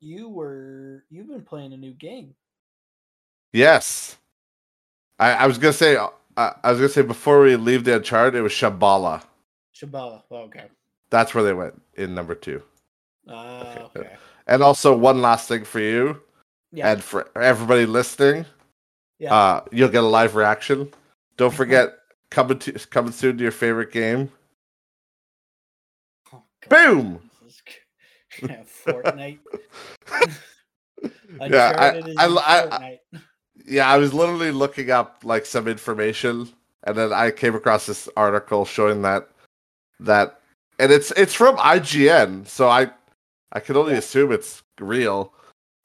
[0.01, 2.35] you were you've been playing a new game.
[3.53, 4.16] yes,
[5.18, 5.97] I, I was gonna say.
[5.97, 9.22] uh, I was gonna say before we leave the Uncharted, it was Shambhala.
[9.75, 10.22] Shabala.
[10.31, 10.64] Oh, okay.
[11.11, 12.62] That's where they went in number two.
[13.29, 14.01] Uh, Okay.
[14.01, 14.16] okay.
[14.47, 16.20] And also one last thing for you
[16.72, 16.91] Yeah.
[16.93, 18.45] and for everybody listening.
[19.19, 19.35] Yeah.
[19.35, 20.93] Uh, you'll get a live reaction.
[21.37, 21.95] Don't forget
[22.31, 24.31] coming to coming soon to your favorite game.
[26.33, 27.21] Oh, Boom!
[27.43, 29.39] this is g- yeah, Fortnite.
[31.41, 33.01] Yeah, I- I- I-
[33.67, 36.49] Yeah, I was literally looking up like some information,
[36.83, 39.29] and then I came across this article showing that
[40.01, 40.41] that,
[40.79, 42.91] and it's it's from IGN, so I
[43.53, 43.99] I can only Yeah.
[43.99, 45.33] assume it's real.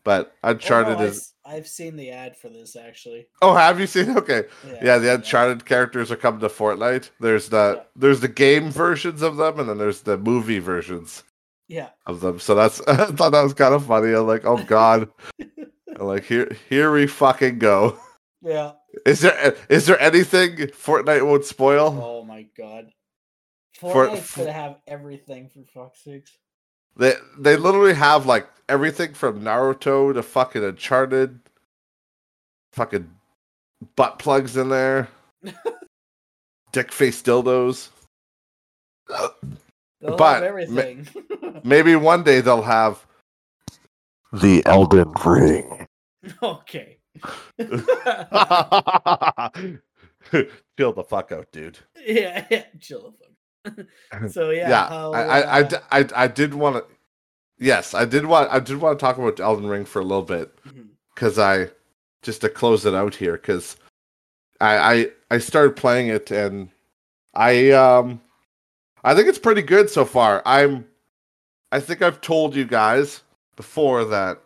[0.03, 1.33] But Oh, no, Uncharted is.
[1.49, 3.27] I've seen the ad for this actually.
[3.41, 4.15] Oh, have you seen?
[4.17, 5.15] Okay, Yeah, yeah, the.
[5.15, 7.09] Uncharted characters are coming to Fortnite.
[7.19, 7.83] There's the Yeah.
[7.95, 11.23] there's the game versions of them, and then there's the movie versions
[11.67, 11.89] Yeah.
[12.05, 12.39] of them.
[12.39, 14.13] So that's I thought that was kind of funny.
[14.13, 15.09] I'm like, oh god,
[15.97, 17.97] like here here we fucking go.
[18.41, 18.73] Yeah.
[19.05, 21.87] Is there is there anything Fortnite won't spoil?
[22.01, 22.91] Oh my god.
[23.79, 26.37] For- Fortnite's for- gonna have everything for fuck's sakes.
[26.99, 31.39] They they literally have like everything from Naruto to fucking Uncharted,
[32.73, 33.09] fucking
[33.95, 35.09] butt plugs in there,
[36.73, 37.89] dick face dildos.
[40.01, 41.07] They'll But have ma- everything.
[41.63, 43.05] Maybe one day they'll have
[44.33, 45.87] the Elden Ring.
[46.43, 46.99] okay.
[50.79, 51.79] Chill the fuck out, dude.
[52.05, 53.28] yeah, yeah, chill the fuck.
[54.29, 56.85] so yeah, Yeah, how, I, I, I, uh, d- I, I did want to.
[57.57, 58.51] Yes, I did want.
[58.51, 60.57] I did want to talk about Elden Ring for a little bit
[61.13, 61.69] because I
[62.21, 63.77] just to close it out here because
[64.61, 66.69] I, I I started playing it and
[67.33, 68.21] I um
[69.03, 70.41] I think it's pretty good so far.
[70.45, 70.85] I'm
[71.71, 73.21] I think I've told you guys
[73.55, 74.41] before that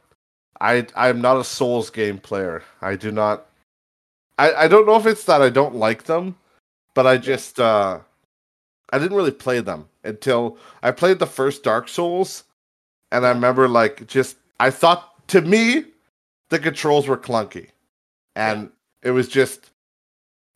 [0.61, 2.63] I I'm not a Souls game player.
[2.81, 3.47] I do not
[4.37, 6.35] I I don't know if it's that I don't like them,
[6.93, 7.99] but I just uh
[8.91, 12.43] I didn't really play them until I played the first Dark Souls
[13.11, 15.85] and I remember like just I thought to me
[16.49, 17.69] the controls were clunky.
[18.35, 18.71] And
[19.03, 19.69] it was just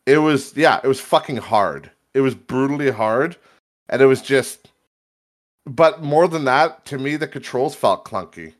[0.05, 1.89] it was yeah it was fucking hard.
[2.13, 3.38] It was brutally hard
[3.89, 4.71] and it was just
[5.65, 8.53] but more than that to me the controls felt clunky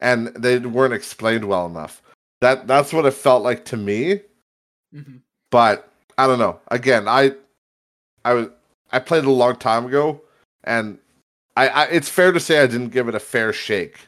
[0.00, 2.02] and they weren't explained well enough.
[2.40, 4.20] That that's what it felt like to me.
[4.94, 5.20] Mhm.
[5.50, 6.58] but i don't know.
[6.68, 7.32] Again i
[8.24, 8.48] i was
[8.92, 10.20] i played it a long time ago
[10.64, 10.98] and
[11.56, 13.98] I, I it's fair to say i didn't give it a fair shake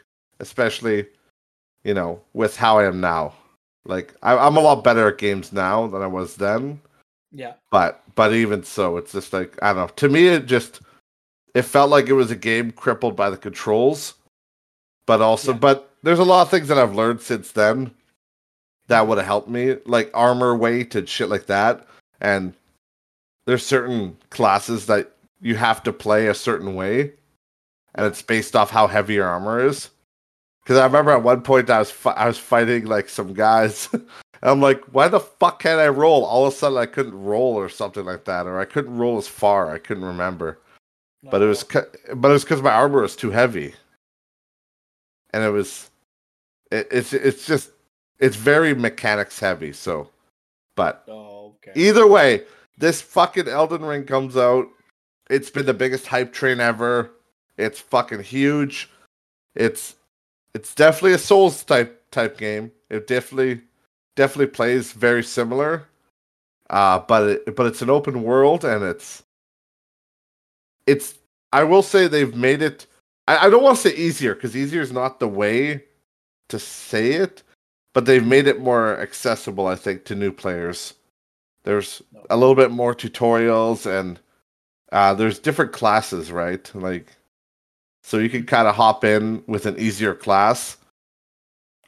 [0.40, 1.06] especially
[1.84, 3.34] you know with how i am now.
[3.84, 6.80] Like I, i'm a lot better at games now than i was then.
[7.32, 9.86] Yeah, but but even so it's just like i don't know.
[9.96, 10.80] To me it just
[11.54, 14.14] it felt like it was a game crippled by the controls.
[15.06, 15.58] But also Yeah.
[15.58, 17.92] but there's a lot of things that i've learned since then
[18.88, 21.86] that would have helped me like armor weight and shit like that.
[22.20, 22.54] And
[23.48, 27.10] there's certain classes that you have to play a certain way
[27.94, 29.88] and it's based off how heavy your armor is.
[30.62, 33.88] Because i remember at one point i was fi- i was fighting like some guys
[33.94, 34.06] and
[34.42, 36.26] i'm like why the fuck can't i roll?
[36.26, 39.16] All of a sudden i couldn't roll or something like that or i couldn't roll
[39.16, 40.58] as far i couldn't remember.
[41.22, 43.74] But it was cu- but it was because my armor was too heavy.
[45.30, 45.88] And it was
[46.70, 47.70] it, it's it's just
[48.18, 50.10] it's very mechanics heavy so
[50.76, 51.72] but oh, okay.
[51.80, 52.44] either way
[52.78, 54.68] this fucking elden ring comes out.
[55.28, 57.10] It's been the biggest hype train ever.
[57.56, 58.88] It's fucking huge.
[59.54, 59.96] It's
[60.54, 62.72] it's definitely a souls type type game.
[62.88, 63.62] It definitely
[64.16, 65.86] definitely plays very similar.
[66.70, 69.22] Uh but it, but it's an open world and it's
[70.88, 71.14] it's
[71.52, 72.86] i will say they've made it
[73.28, 75.84] i, I don't want to say easier because easier is not the way
[76.48, 77.42] to say it
[77.92, 80.94] but they've made it more accessible i think to new players
[81.68, 82.00] There's
[82.30, 84.18] a little bit more tutorials and
[84.90, 86.74] uh, there's different classes, right?
[86.74, 87.14] Like,
[88.02, 90.78] so you can kind of hop in with an easier class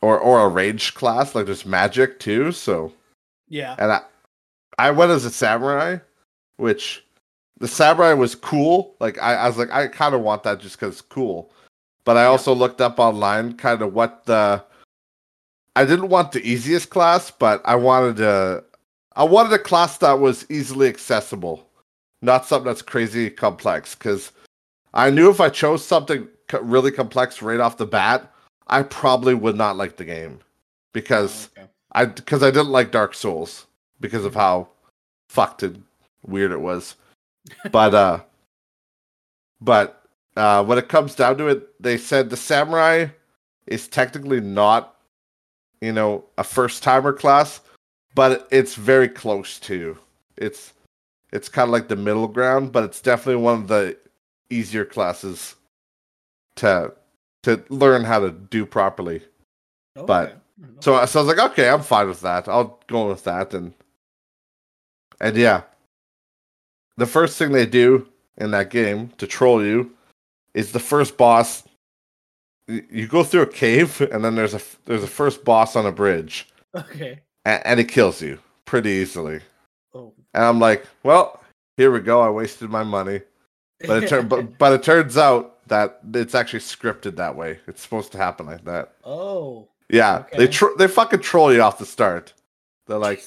[0.03, 1.35] or or a ranged class.
[1.35, 2.53] Like there's magic too.
[2.53, 2.93] So
[3.49, 3.75] Yeah.
[3.79, 4.03] and I
[4.77, 5.97] I went as a samurai,
[6.59, 7.03] which
[7.59, 8.95] the samurai was cool.
[9.01, 11.51] Like I, I was like, I kind of want that just because it's cool.
[12.05, 12.29] But I Yeah.
[12.29, 14.63] also looked up online kind of what the
[15.75, 18.63] I didn't want the easiest class, but I wanted a
[19.17, 21.67] I wanted a class that was easily accessible,
[22.23, 23.95] not something that's crazy complex.
[23.95, 24.33] Because
[24.95, 26.29] I knew if I chose something
[26.61, 28.33] really complex right off the bat,
[28.69, 30.41] I probably would not like the game
[30.93, 31.71] because Oh, okay.
[31.93, 33.67] I because I didn't like Dark Souls
[34.01, 34.69] because of how
[35.29, 35.83] fucked and
[36.27, 36.97] weird it was.
[37.73, 38.21] But uh
[39.61, 40.05] but
[40.37, 43.07] uh when it comes down to it, they said the samurai
[43.67, 44.97] is technically not
[45.81, 47.61] you know a first timer class,
[48.15, 49.99] but it's very close to.
[50.37, 50.73] It's
[51.33, 53.97] it's kind of like the middle ground, but it's definitely one of the
[54.51, 55.55] easier classes
[56.57, 56.93] to
[57.45, 59.23] to learn how to do properly.
[60.07, 60.37] but-
[60.81, 62.47] So, I- so I was like, okay, I'm fine with that.
[62.49, 63.73] I'll go with that, and
[65.21, 65.63] and yeah,
[66.97, 68.07] the first thing they do
[68.37, 69.91] in that game to troll you
[70.55, 71.65] is the first boss.
[72.69, 75.93] You go through a cave, and then there's a there's a first boss on a
[75.93, 77.21] bridge, okay.
[77.45, 79.41] And, and it kills you pretty easily.
[79.95, 80.13] Oh.
[80.35, 81.43] And I'm like, well,
[81.77, 82.21] here we go.
[82.21, 83.21] I wasted my money,
[83.87, 87.59] but it tur- but, but it turns out that it's actually scripted that way.
[87.67, 88.93] It's supposed to happen like that.
[89.05, 89.69] oh.
[89.93, 92.33] Yeah, they tr- they fucking troll you off the start.
[92.87, 93.25] They're like,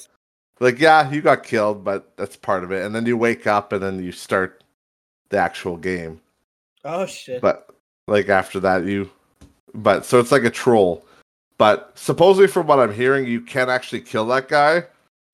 [0.60, 2.86] like, yeah, you got killed, but that's part of it.
[2.86, 4.64] And then you wake up, and then you start
[5.28, 6.22] the actual game.
[6.84, 7.42] Oh shit.
[7.42, 7.68] But
[8.06, 9.10] like after that, you,
[9.74, 11.04] but so it's like a troll.
[11.56, 14.84] But supposedly, from what I'm hearing, you can actually kill that guy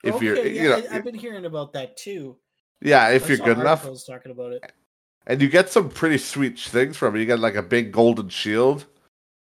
[0.03, 2.37] if okay, you're, yeah, you know, I, have been hearing about that too.
[2.81, 4.73] yeah, if I you're good enough, talking about it.
[5.27, 7.21] and you get some pretty sweet things from it.
[7.21, 8.87] You get like a big golden shield,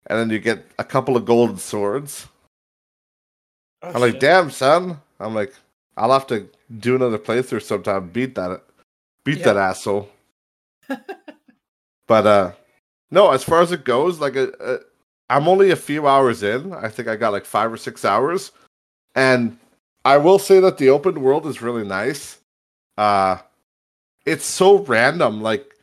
[0.07, 2.27] and then you get a couple of golden swords.
[3.83, 4.21] Oh, I'm like, shit.
[4.21, 4.99] damn, son.
[5.19, 5.53] I'm like,
[5.95, 6.49] I'll have to
[6.79, 8.09] do another playthrough sometime.
[8.09, 8.63] Beat that,
[9.23, 10.09] beat that asshole.
[12.07, 12.51] but uh,
[13.11, 13.31] no.
[13.31, 14.77] As far as it goes, like, uh, uh,
[15.29, 16.73] I'm only a few hours in.
[16.73, 18.51] I think I got like five or six hours,
[19.15, 19.57] and
[20.05, 22.37] I will say that the open world is really nice.
[22.97, 23.37] Uh,
[24.25, 25.41] it's so random.
[25.41, 25.73] Like,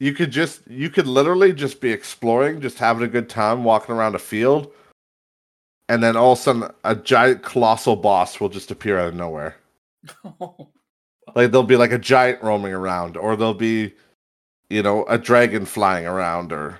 [0.00, 3.94] you could just, you could literally just be exploring, just having a good time, walking
[3.94, 4.72] around a field
[5.88, 9.14] and then all of a sudden a giant colossal boss will just appear out of
[9.14, 9.56] nowhere.
[11.34, 13.92] Like there'll be like a giant roaming around, or there'll be,
[14.70, 16.78] you know, a dragon flying around, or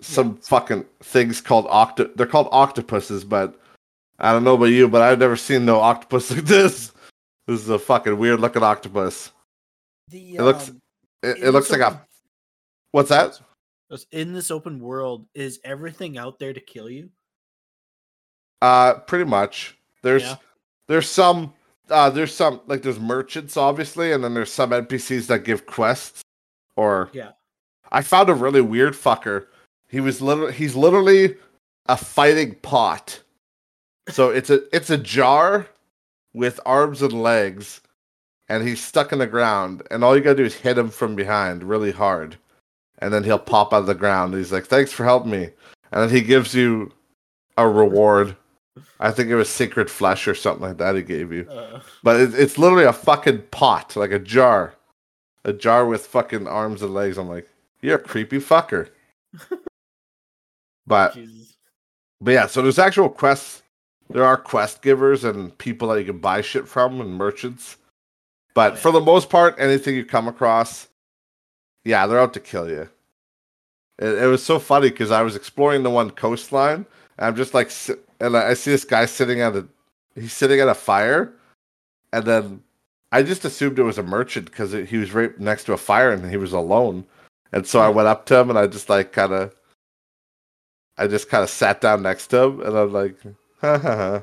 [0.00, 2.10] some fucking things called octo.
[2.16, 3.58] They're called octopuses, but
[4.18, 6.92] I don't know about you, but I've never seen no octopus like this.
[7.46, 9.30] This is a fucking weird looking octopus.
[10.08, 10.80] the, It looks- um,
[11.22, 12.06] It, it looks like open- a
[12.92, 13.40] what's that?
[14.10, 17.08] In this open world, is everything out there to kill you?
[18.62, 19.76] Uh, pretty much.
[20.02, 20.36] There's Yeah.
[20.88, 21.52] there's some
[21.88, 26.22] uh there's some like there's merchants obviously, and then there's some NPCs that give quests.
[26.76, 27.32] Or Yeah.
[27.92, 29.46] I found a really weird fucker.
[29.88, 31.36] He was literally he's literally
[31.86, 33.20] a fighting pot.
[34.08, 35.66] So it's a it's a jar
[36.34, 37.80] with arms and legs,
[38.48, 41.14] and he's stuck in the ground, and all you gotta do is hit him from
[41.14, 42.36] behind really hard,
[42.98, 44.34] and then he'll pop out of the ground.
[44.34, 45.50] He's like, "Thanks for helping me,"
[45.92, 46.92] and then he gives you
[47.56, 48.36] a reward.
[49.00, 51.48] I think it was sacred flesh or something like that he gave you.
[51.50, 54.74] Uh, But it's, it's literally a fucking pot, like a jar.
[55.44, 57.16] A jar with fucking arms and legs.
[57.16, 57.48] I'm like,
[57.80, 58.88] you're a creepy fucker.
[60.86, 61.56] but Jesus.
[62.20, 63.62] but yeah, so there's actual quests.
[64.10, 67.76] There are quest givers and people that you can buy shit from and merchants.
[68.54, 68.80] But Oh, yeah.
[68.80, 70.88] for the most part, anything you come across,
[71.84, 72.88] yeah, they're out to kill you.
[73.98, 76.86] It, it was so funny because I was exploring the one coastline,
[77.18, 77.70] and I'm just like,
[78.20, 79.66] and I I see this guy sitting at a,
[80.14, 81.32] he's sitting at a fire,
[82.12, 82.62] and then
[83.12, 86.12] I just assumed it was a merchant because he was right next to a fire
[86.12, 87.04] and he was alone,
[87.52, 87.96] and so I hmm.
[87.96, 89.54] went up to him and I just like kind of,
[90.98, 93.16] I just kind of sat down next to him, and I'm like,
[93.60, 94.22] ha ha ha.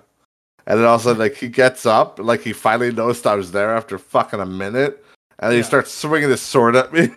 [0.65, 3.35] And then all of a sudden, like he gets up, like he finally noticed I
[3.35, 5.03] was there after fucking a minute,
[5.39, 7.09] and then he starts swinging his sword at me.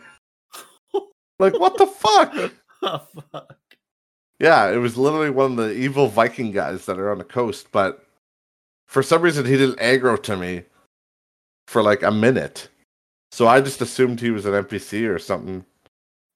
[1.38, 2.52] like what the fuck?
[2.82, 3.56] oh, fuck.
[4.40, 7.68] Yeah, it was literally one of the evil Viking guys that are on the coast,
[7.72, 8.04] but
[8.86, 10.62] for some reason he didn't aggro to me
[11.68, 12.68] for like a minute.
[13.32, 15.64] So I just assumed he was an NPC or something,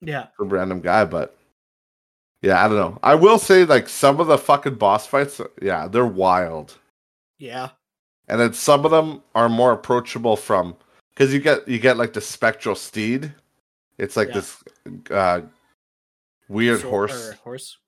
[0.00, 0.28] Yeah.
[0.38, 1.36] a random guy, but
[2.42, 2.98] yeah, I don't know.
[3.02, 6.78] I will say like some of the fucking boss fights, yeah, they're wild.
[7.38, 7.70] Yeah.
[8.28, 10.76] and then some of them are more approachable from
[11.10, 13.34] because you get you get like the spectral steed.
[13.98, 14.34] It's like Yeah.
[14.34, 14.64] this
[15.10, 15.40] uh,
[16.48, 17.32] weird So- horse.
[17.42, 17.78] horse.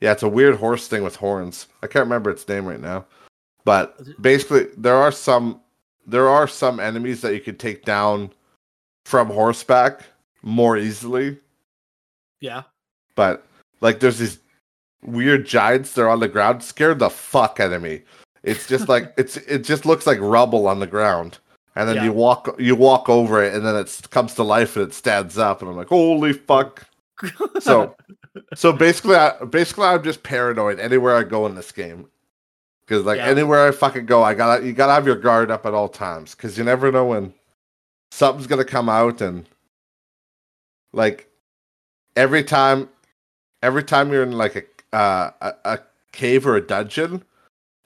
[0.00, 1.66] Yeah, it's a weird horse thing with horns.
[1.82, 3.06] I can't remember its name right now.
[3.64, 5.60] But basically there are some
[6.06, 8.30] there are some enemies that you can take down
[9.06, 10.02] from horseback
[10.42, 11.38] more easily.
[12.40, 12.64] Yeah.
[13.16, 13.46] But
[13.84, 14.38] like there's these
[15.04, 18.02] weird giants that are on the ground, scared the fuck out of me.
[18.42, 21.38] It's just like it's it just looks like rubble on the ground.
[21.76, 22.04] And then Yeah.
[22.04, 25.36] you walk you walk over it and then it comes to life and it stands
[25.38, 26.86] up and I'm like, holy fuck.
[27.60, 27.94] So
[28.54, 32.08] so basically, I, basically, I'm just paranoid anywhere I go in this game.
[32.80, 33.26] Because like Yeah.
[33.26, 36.34] anywhere I fucking go, I gotta you gotta have your guard up at all times.
[36.34, 37.34] Because you never know when
[38.12, 39.46] something's gonna come out and
[40.92, 41.28] like
[42.16, 42.88] every time,
[43.64, 45.78] every time you're in like a uh, a, a
[46.12, 47.24] cave or a dungeon,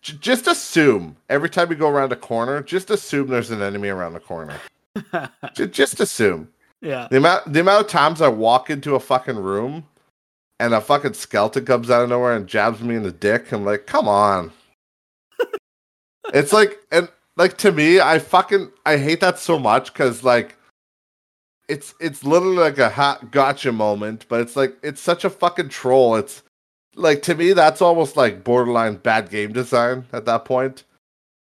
[0.03, 3.89] j- just assume every time you go around a corner, just assume there's an enemy
[3.89, 4.59] around the corner.
[5.55, 6.49] J- just assume.
[6.83, 7.07] yeah.
[7.11, 9.87] The amount the amount of times I walk into a fucking room
[10.61, 13.65] and a fucking skeleton comes out of nowhere and jabs me in the dick, I'm
[13.65, 14.51] like, come on.
[16.35, 20.57] it's like and like to me, I fucking I hate that so much because like
[21.69, 25.69] it's it's literally like a hot gotcha moment, but it's like it's such a fucking
[25.69, 26.17] troll.
[26.17, 26.43] It's
[26.97, 30.85] like to me that's almost like borderline bad game design at that point.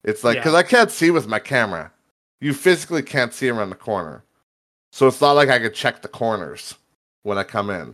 [0.04, 0.42] It's like Yeah.
[0.42, 1.92] because I can't see with my camera.
[2.42, 4.24] You physically can't see around the corner.
[4.92, 6.76] So it's not like I could check the corners
[7.24, 7.94] when I come in.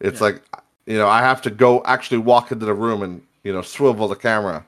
[0.00, 0.26] It's Yeah.
[0.26, 0.42] like
[0.86, 4.08] you know, I have to go actually walk into the room and, you know, swivel
[4.08, 4.64] the camera.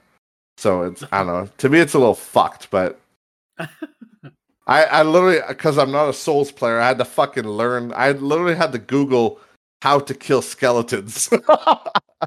[0.58, 1.48] So it's I don't know.
[1.58, 3.00] To me it's a little fucked, but
[4.66, 7.92] I I literally cuz I'm not a Souls player, I had to fucking learn.
[7.96, 9.40] I literally had to Google
[9.82, 11.30] how to kill skeletons.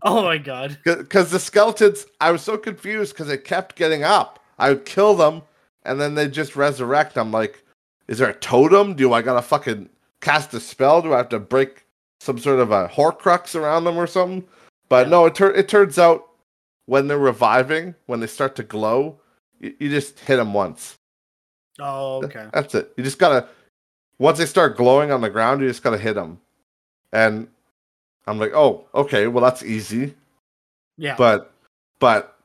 [0.02, 0.80] Oh my god.
[0.84, 4.40] Cuz the skeletons I was so confused cuz they kept getting up.
[4.58, 5.44] I would kill them
[5.84, 7.16] and then they just resurrect.
[7.16, 7.64] I'm like,
[8.08, 8.96] is there a totem?
[8.96, 11.04] Do I gotta fucking cast a spell?
[11.04, 11.86] Do I have to break
[12.22, 14.44] some sort of a horcrux around them or something?
[14.90, 15.12] But Yeah.
[15.12, 16.28] no, it, tur- it turns out
[16.88, 19.20] when they're reviving, when they start to glow,
[19.60, 20.96] you, you just hit them once.
[21.80, 22.48] Oh, okay.
[22.54, 22.94] That's it.
[22.98, 23.48] You just gotta,
[24.20, 26.40] once they start glowing on the ground, you just gotta hit them.
[27.12, 27.48] And
[28.28, 30.14] I'm like, oh, okay, well, that's easy
[30.98, 31.16] Yeah.
[31.18, 31.52] but
[32.00, 32.38] but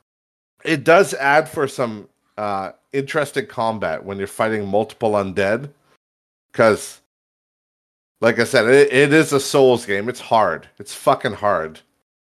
[0.64, 5.68] it does add for some uh interesting combat when you're fighting multiple undead
[6.50, 7.00] because
[8.22, 11.80] like i said it, it is a souls game it's hard it's fucking hard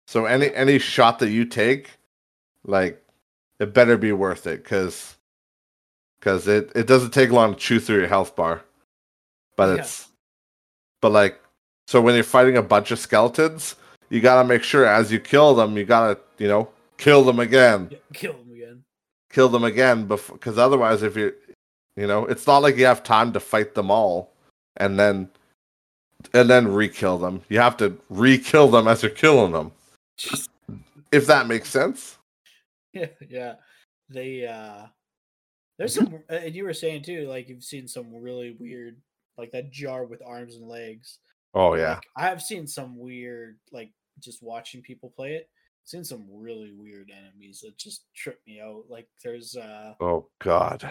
[0.06, 1.90] so any any shot that you take
[2.64, 3.02] like
[3.60, 5.16] it better be worth it because
[6.18, 8.62] because it, it doesn't take long to chew through your health bar
[9.56, 9.82] but Yeah.
[9.82, 10.08] it's
[11.00, 11.40] but like
[11.86, 13.76] so when you're fighting a bunch of skeletons
[14.10, 17.88] you gotta make sure as you kill them, you gotta, you know, kill them again,
[17.90, 18.84] Yeah, Kill him again.
[19.30, 21.34] kill them again, before because otherwise, if you,
[21.94, 24.32] you know, it's not like you have time to fight them all,
[24.78, 25.28] and then,
[26.32, 27.42] and then re-kill them.
[27.50, 29.72] You have to re-kill them as you're killing them.
[31.12, 32.16] If that makes sense.
[32.94, 33.54] Yeah, yeah.
[34.08, 34.86] They uh
[35.78, 39.00] there's some uh, and you were saying too, like you've seen some really weird
[39.36, 41.18] like that jar with arms and legs.
[41.54, 42.00] Oh Like, yeah.
[42.16, 45.48] I have seen some weird like just watching people play it.
[45.84, 48.84] Seen some really weird enemies that just trip me out.
[48.88, 50.82] Like there's uh, Oh god.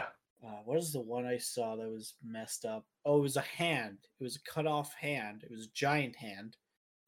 [0.43, 2.85] uh what is the one I saw that was messed up?
[3.05, 3.97] Oh, it was a hand.
[4.19, 5.43] It was a cut off hand.
[5.43, 6.55] It was a giant hand.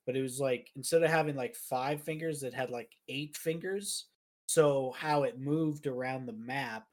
[0.05, 4.07] But it was like instead of having like five fingers, it had like eight fingers.
[4.47, 6.85] So how it moved around the map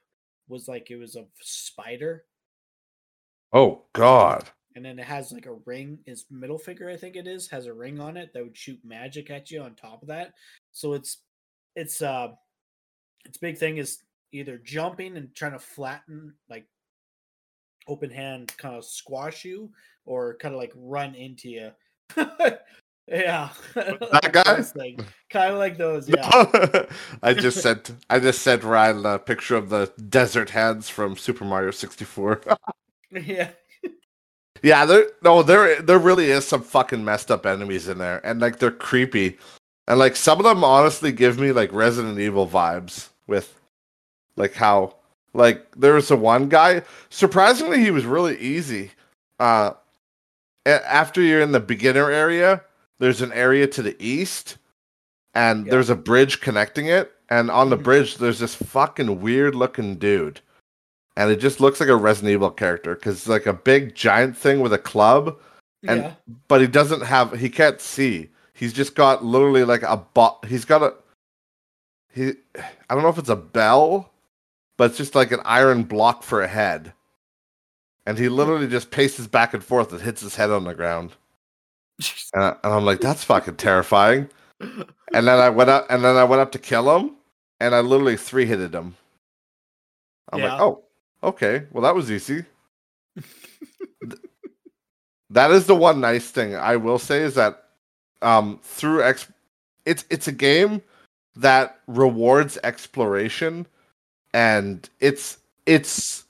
[0.49, 2.25] was like it was a spider.
[3.53, 4.51] Oh god.
[4.75, 5.99] And then it has like a ring.
[6.07, 8.79] Its middle finger, I think it is, has a ring on it that would shoot
[8.85, 10.35] magic at you on top of that.
[10.73, 11.19] So it's
[11.75, 12.29] it's uh
[13.25, 13.99] its big thing is
[14.33, 16.67] either jumping and trying to flatten like
[17.89, 19.71] open hand kind of squash you
[20.05, 21.71] or kind of like run into you.
[23.09, 23.51] yeah.
[23.75, 24.63] That guy?
[25.31, 26.87] Kind of like those, yeah.
[27.23, 31.45] I just sent I just sent Ryan a picture of the desert hands from Super
[31.45, 32.43] Mario 64.
[33.11, 33.51] yeah.
[34.63, 38.41] Yeah, there no, there there really is some fucking messed up enemies in there, and
[38.41, 39.37] like they're creepy,
[39.87, 43.61] and like some of them honestly give me like Resident Evil vibes with,
[44.37, 44.97] like how
[45.35, 46.83] like there was a one guy.
[47.11, 48.91] Surprisingly, he was really easy.
[49.39, 49.73] Uh,
[50.65, 52.63] after you're in the beginner area,
[52.99, 54.59] there's an area to the east,
[55.35, 55.73] and Yeah.
[55.73, 57.83] there's a bridge connecting it, and on the Mhm.
[57.83, 60.41] bridge there's this fucking weird looking dude
[61.19, 64.37] and it just looks like a Resident Evil character because it's like a big giant
[64.37, 65.39] thing with a club,
[65.89, 66.15] And- yeah.
[66.47, 68.29] but he doesn't have he can't see.
[68.53, 70.45] He's just got literally like a bot.
[70.47, 70.95] He's got a
[72.13, 72.35] he.
[72.89, 74.13] I don't know if it's a bell
[74.77, 76.93] but it's just like an iron block for a head.
[78.05, 81.13] And he literally just paces back and forth and hits his head on the ground.
[82.35, 84.29] And, I, and I'm like, that's fucking terrifying.
[84.61, 87.13] And then I went up and then I went up to kill him
[87.61, 88.95] and I literally three hitted him.
[90.33, 90.53] I'm Yeah.
[90.53, 90.85] like, oh,
[91.23, 91.67] okay.
[91.73, 92.45] Well that was easy.
[95.31, 97.65] that is the one nice thing I will say is that
[98.23, 99.27] um through ex
[99.85, 100.83] it's it's a game
[101.37, 103.67] that rewards exploration
[104.35, 106.25] and it's it's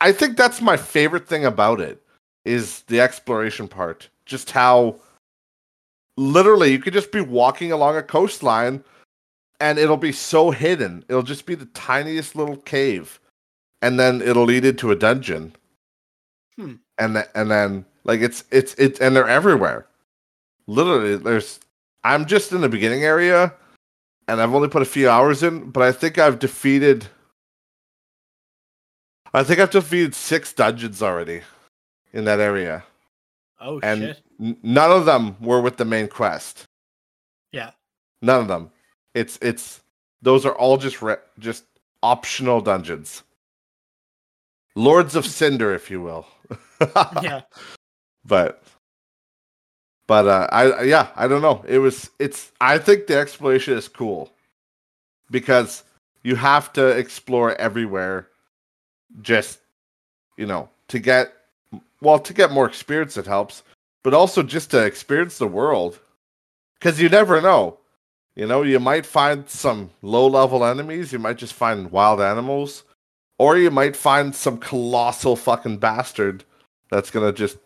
[0.00, 2.02] I think that's my favorite thing about it
[2.44, 4.08] is the exploration part.
[4.24, 4.96] Just how
[6.20, 8.84] literally you could just be walking along a coastline
[9.58, 11.04] and it'll be so hidden.
[11.08, 13.18] It'll just be the tiniest little cave
[13.80, 15.54] and then it'll lead into a dungeon.
[16.56, 16.74] Hmm.
[16.98, 19.86] And th- and then like it's it's it's and they're everywhere.
[20.66, 21.58] Literally there's
[22.04, 23.54] I'm just in the beginning area
[24.28, 27.06] and I've only put a few hours in, but I think I've defeated
[29.32, 31.42] I think I've defeated 6 dungeons already
[32.12, 32.84] in that area.
[33.60, 34.22] Oh And shit.
[34.40, 36.64] N- none of them were with the main quest.
[37.52, 37.70] Yeah.
[38.22, 38.70] None of them.
[39.14, 39.82] It's it's
[40.22, 41.64] those are all just re- just
[42.02, 43.22] optional dungeons.
[44.76, 46.26] Lords of Cinder, if you will.
[47.22, 47.42] Yeah.
[48.24, 48.62] But
[50.06, 51.64] but uh, I yeah I don't know.
[51.68, 54.32] It was it's I think the exploration is cool
[55.30, 55.84] because
[56.22, 58.28] you have to explore everywhere.
[59.22, 59.60] Just
[60.36, 61.32] you know to get
[62.00, 63.62] well to get more experience it helps,
[64.02, 66.00] but also just to experience the world
[66.74, 67.78] because you never know.
[68.36, 71.12] You know, you might find some low level enemies.
[71.12, 72.84] You might just find wild animals,
[73.38, 76.44] or you might find some colossal fucking bastard
[76.90, 77.58] that's gonna just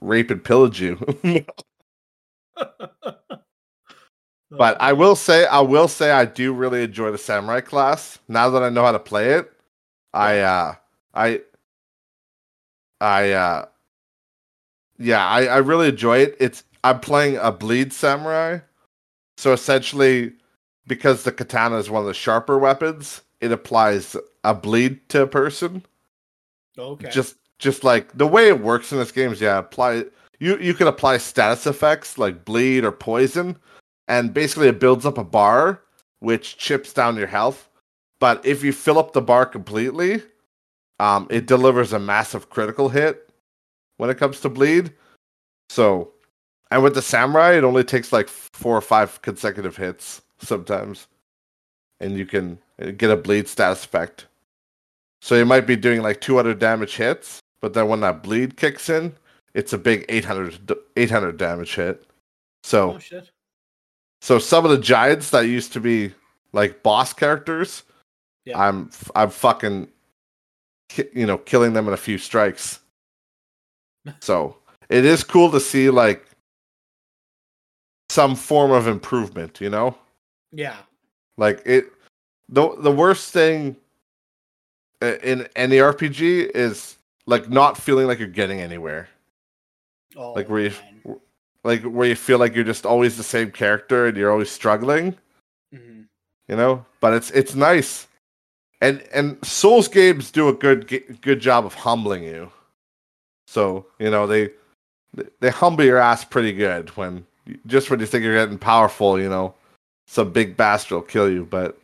[0.00, 0.98] rape and pillage you.
[4.50, 8.18] but I will say, I will say, I do really enjoy the samurai class.
[8.28, 9.50] Now that I know how to play it,
[10.12, 10.74] I, uh,
[11.14, 11.40] I,
[13.00, 13.66] I, uh,
[15.02, 16.36] yeah, I, I really enjoy it.
[16.38, 18.58] It's I'm playing a bleed samurai,
[19.36, 20.32] so essentially,
[20.86, 25.26] because the katana is one of the sharper weapons, it applies a bleed to a
[25.26, 25.84] person.
[26.78, 27.10] Okay.
[27.10, 30.04] Just just like the way it works in this game is yeah, apply
[30.38, 33.56] you you can apply status effects like bleed or poison,
[34.08, 35.80] and basically it builds up a bar
[36.20, 37.68] which chips down your health.
[38.20, 40.22] But if you fill up the bar completely,
[41.00, 43.31] um, it delivers a massive critical hit
[43.96, 44.92] when it comes to bleed.
[45.70, 46.12] So,
[46.70, 51.06] and with the samurai, it only takes like four or five consecutive hits sometimes,
[52.00, 52.58] and you can
[52.96, 54.26] get a bleed status effect.
[55.20, 58.88] So you might be doing like 200 damage hits, but then when that bleed kicks
[58.88, 59.14] in,
[59.54, 62.04] it's a big 800, 800 damage hit.
[62.64, 63.22] So oh
[64.20, 66.12] so some of the giants that used to be
[66.52, 67.82] like boss characters,
[68.44, 68.58] Yeah.
[68.58, 69.88] I'm I'm fucking
[71.12, 72.78] you know killing them in a few strikes.
[74.20, 74.56] So
[74.88, 76.26] it is cool to see like
[78.08, 79.96] some form of improvement, you know?
[80.52, 80.76] Yeah.
[81.38, 81.86] Like it
[82.48, 83.76] the the worst thing
[85.00, 86.96] in any RPG is
[87.26, 89.08] like not feeling like you're getting anywhere.
[90.16, 91.20] Oh, Like, were you-
[91.64, 95.16] Like where you feel like you're just always the same character and you're always struggling.
[95.74, 96.06] Mhm.
[96.48, 98.06] you know but it's it's nice
[98.82, 100.86] and and souls games do a good
[101.22, 102.50] good job of humbling you
[103.52, 104.50] so you know they
[105.40, 107.26] they humble your ass pretty good when
[107.66, 109.54] just when you think you're getting powerful you know
[110.06, 111.78] some big bastard will kill you but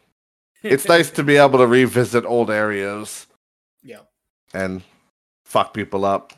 [0.63, 3.27] it's nice to be able to revisit old areas
[3.83, 4.01] yeah.
[4.55, 4.83] and
[5.45, 6.33] fuck people up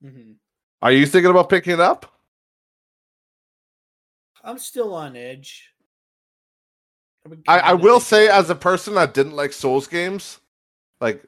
[0.00, 0.32] hmm
[0.80, 2.14] are you thinking about picking it up
[4.44, 5.70] I'm still on edge.
[7.48, 10.40] I, I will say, as a person that didn't like Souls games,
[11.00, 11.24] like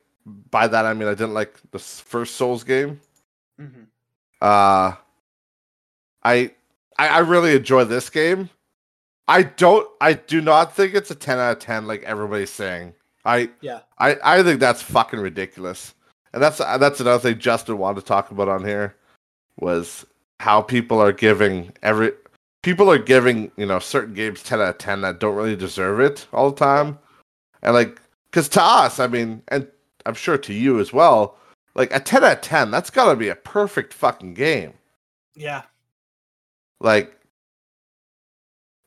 [0.51, 3.01] by that I mean I didn't like the first Souls game.
[3.61, 3.87] Mhm.
[4.41, 4.93] Uh,
[6.23, 6.51] I,
[6.99, 8.51] I I really enjoy this game.
[9.29, 9.89] I don't.
[10.01, 12.95] I do not think it's a ten out of ten like everybody's saying.
[13.25, 13.81] I Yeah.
[13.99, 15.95] I I think that's fucking ridiculous.
[16.33, 18.95] And that's that's another thing Justin wanted to talk about on here
[19.59, 20.05] was
[20.41, 22.13] how people are giving every
[22.63, 26.01] people are giving you know certain games 10 out of 10 that don't really deserve
[26.01, 26.99] it all the time
[27.63, 28.01] and like
[28.31, 29.67] because to us i mean and
[30.07, 31.37] i'm sure to you as well
[31.75, 34.73] like a 10 out of 10 that's gotta be a perfect fucking game.
[35.35, 35.63] Yeah.
[36.81, 37.15] like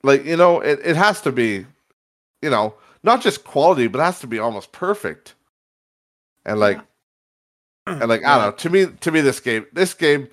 [0.03, 1.65] like you know it, it has to be
[2.41, 5.35] you know not just quality but it has to be almost perfect.
[6.45, 6.79] And like
[7.85, 10.27] and like i don't know to me to me this game this game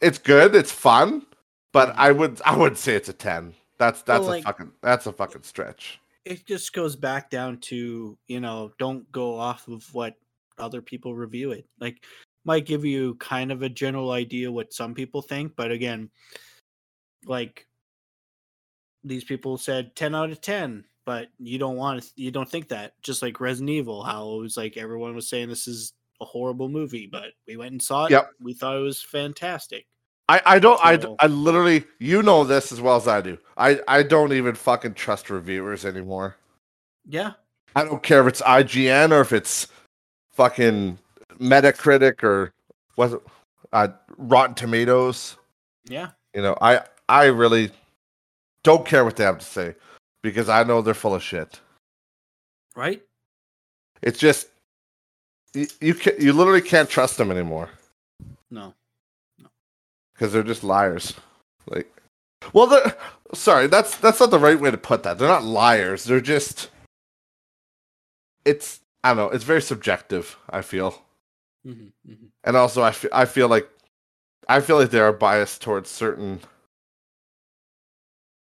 [0.00, 1.24] it's good it's fun
[1.72, 2.00] but mm-hmm.
[2.00, 5.12] i would i would say it's a 10 that's that's Well, a fucking that's a
[5.12, 6.00] fucking stretch.
[6.24, 10.14] It just goes back down to you know don't go off of what
[10.58, 12.04] other people review it like
[12.44, 16.10] might give you kind of a general idea what some people think but again
[17.26, 17.66] like
[19.04, 22.68] these people said 10 out of 10 but you don't want to you don't think
[22.68, 26.24] that just like resident evil how it was like everyone was saying this is a
[26.24, 28.30] horrible movie but we went and saw it Yep.
[28.40, 29.86] we thought it was fantastic
[30.28, 33.38] I, I don't I, I literally you know this as well as I do.
[33.56, 36.36] I, I don't even fucking trust reviewers anymore.
[37.06, 37.32] yeah
[37.76, 39.68] I don't care if it's IGN or if it's
[40.36, 40.98] fucking
[41.40, 42.52] Metacritic or
[42.94, 43.22] what
[43.72, 45.36] uh, Rotten Tomatoes.
[45.86, 47.70] yeah You know, I I really
[48.62, 49.74] don't care what they have to say
[50.22, 51.60] because I know they're full of shit.
[52.74, 53.02] right
[54.02, 54.48] It's just
[55.54, 57.68] you you, can, you literally can't trust them anymore
[58.50, 58.74] no
[60.14, 61.14] because they're just liars.
[61.68, 61.90] Like,
[62.52, 62.96] well, they're
[63.34, 63.66] sorry.
[63.66, 65.18] That's that's not the right way to put that.
[65.18, 66.04] They're not liars.
[66.04, 66.70] They're just.
[68.44, 69.30] It's I don't know.
[69.30, 70.36] It's very subjective.
[70.50, 71.02] I feel,
[71.64, 73.68] hmm hmm and also I fe- I feel like,
[74.48, 76.40] I feel like they are biased towards certain.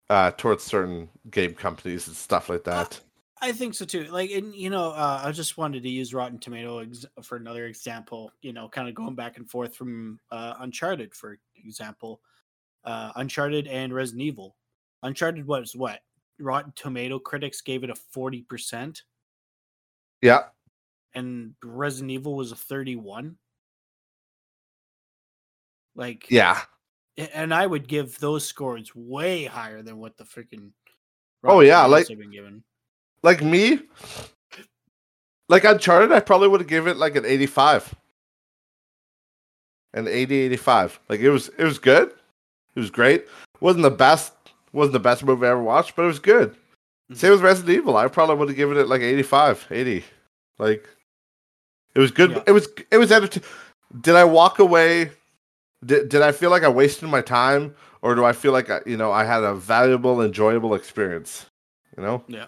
[0.10, 3.00] Uh, towards certain game companies and stuff like that.
[3.42, 4.04] I think so too.
[4.06, 7.66] Like, and you know, uh, I just wanted to use Rotten Tomato ex- for another
[7.66, 8.32] example.
[8.42, 12.22] You know, kind of going back and forth from uh, Uncharted, for example,
[12.86, 14.56] uh, Uncharted and Resident Evil.
[15.02, 16.02] Uncharted was what
[16.40, 19.04] Rotten Tomato critics gave it a forty percent,
[20.24, 20.44] Yeah,
[21.14, 23.38] and Resident Evil was a thirty-one.
[25.96, 26.62] Like, yeah.
[27.18, 30.72] and I would give those scores way higher than what the freaking.
[31.44, 32.64] Oh, yeah, like- have been given.
[33.22, 33.80] Like me,
[35.50, 37.96] like Uncharted, I probably would have given it like an 85.
[39.94, 41.00] An 80, 85.
[41.08, 42.10] Like it was it was good.
[42.76, 43.28] It was great.
[43.62, 44.34] Wasn't the best
[44.74, 46.56] wasn't the best movie I ever watched, but it was good.
[47.12, 47.98] Same with Resident Evil.
[47.98, 50.04] I probably would have given it like 85, 80.
[50.58, 50.88] Like
[51.96, 52.32] it was good.
[52.32, 52.44] Yeah.
[52.48, 53.48] It was it was entertaining.
[54.02, 55.12] Did I walk away?
[55.86, 58.80] Did, did I feel like I wasted my time or do I feel like I,
[58.86, 61.46] you know I had a valuable enjoyable experience?
[61.98, 62.24] You know?
[62.28, 62.46] Yeah.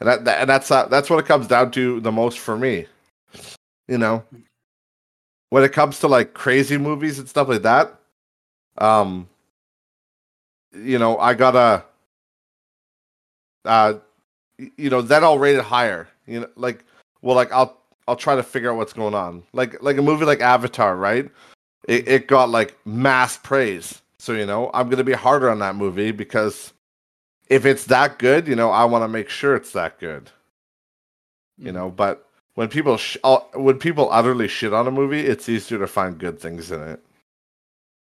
[0.00, 2.56] And that, that and that's uh, that's what it comes down to the most for
[2.56, 2.86] me.
[3.88, 4.24] You know,
[5.50, 7.98] when it comes to like crazy movies and stuff like that,
[8.78, 9.28] um,
[10.72, 11.84] you know, I gotta,
[13.64, 13.94] uh,
[14.76, 16.08] you know, that I'll rate it higher.
[16.26, 16.84] You know, like,
[17.22, 19.42] well, like I'll I'll try to figure out what's going on.
[19.52, 21.30] Like like a movie like Avatar, right?
[21.86, 25.76] It it got like mass praise, so you know I'm gonna be harder on that
[25.76, 26.72] movie because
[27.48, 30.30] if it's that good, you know, I want to make sure it's that good.
[31.56, 35.48] You know, but when people sh- uh, when people utterly shit on a movie, it's
[35.48, 37.00] easier to find good things in it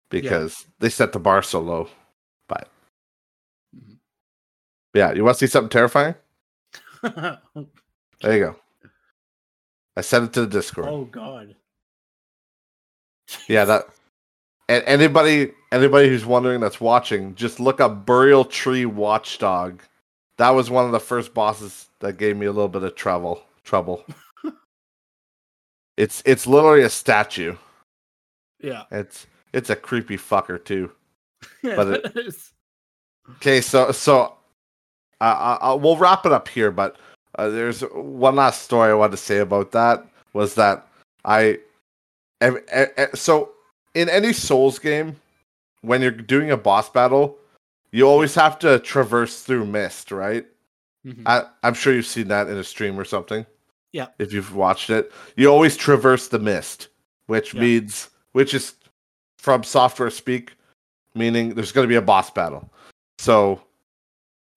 [0.09, 1.89] because they set the bar so low.
[4.93, 6.15] Yeah, you want to see something terrifying?
[8.21, 8.55] There you go.
[9.97, 10.87] I sent it to the Discord.
[10.87, 11.55] oh God.
[13.49, 13.83] Yeah, that.
[14.69, 19.81] And anybody, anybody who's wondering that's watching, just look up Burial Tree Watchdog.
[20.37, 23.43] That was one of the first bosses that gave me a little bit of trouble.
[23.65, 24.05] Trouble.
[25.97, 27.55] it's it's literally a statue.
[28.61, 28.83] Yeah.
[28.89, 30.91] It's it's a creepy fucker too.
[31.61, 32.51] Yeah, But it- it is.
[33.31, 34.35] Okay, so so
[35.27, 36.97] uh, uh, we'll wrap it up here, but
[37.35, 40.87] uh, there's one last story I wanted to say about that was that
[41.25, 41.59] I
[42.41, 43.51] ev- e- e- so
[43.95, 45.15] in any Souls game,
[45.81, 47.37] when you're doing a boss battle,
[47.91, 50.45] you always have to traverse through mist, right?
[51.05, 51.23] Mhm.
[51.25, 53.45] I, I'm sure you've seen that in a stream or something.
[53.91, 54.07] Yeah.
[54.19, 56.87] If you've watched it, you always traverse the mist,
[57.27, 57.61] which Yeah.
[57.61, 58.73] means, which is
[59.41, 60.53] FromSoftware speak,
[61.13, 62.71] meaning there's going to be a boss battle.
[63.19, 63.61] So,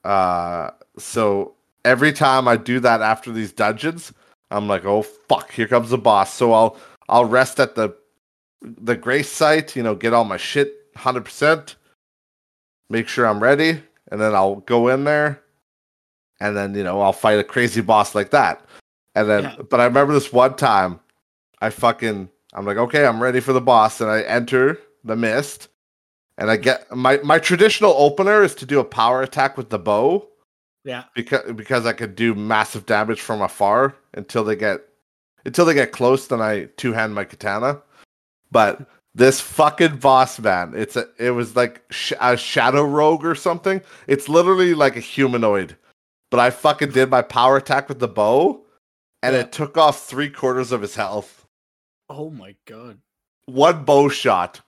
[0.07, 1.55] uh, so
[1.85, 4.13] every time I do that after these dungeons,
[4.51, 6.33] I'm like, oh fuck, here comes the boss.
[6.33, 6.77] So I'll
[7.09, 7.95] I'll rest at the
[8.63, 11.75] the grace site, you know, get all my shit 100%,
[12.89, 15.43] make sure I'm ready, and then I'll go in there
[16.41, 18.65] and then, you know, I'll fight a crazy boss like that.
[19.15, 19.57] And then Yeah.
[19.69, 21.01] but I remember this one time
[21.61, 25.69] I fucking I'm like, okay, I'm ready for the boss and I enter the mist
[26.39, 29.79] and I get my my traditional opener is to do a power attack with the
[29.79, 30.27] bow
[30.85, 31.05] Yeah.
[31.15, 34.81] because because I could do massive damage from afar until they get
[35.45, 36.27] until they get close.
[36.27, 37.81] Then I two hand my katana.
[38.51, 43.35] But this fucking boss man, it's a it was like sh- a shadow rogue or
[43.35, 43.81] something.
[44.07, 45.77] It's literally like a humanoid.
[46.31, 48.65] But I fucking did my power attack with the bow,
[49.23, 49.43] and Yeah.
[49.43, 51.47] it took off three quarters of his health.
[52.11, 52.99] Oh my God.
[53.47, 54.61] One bow shot,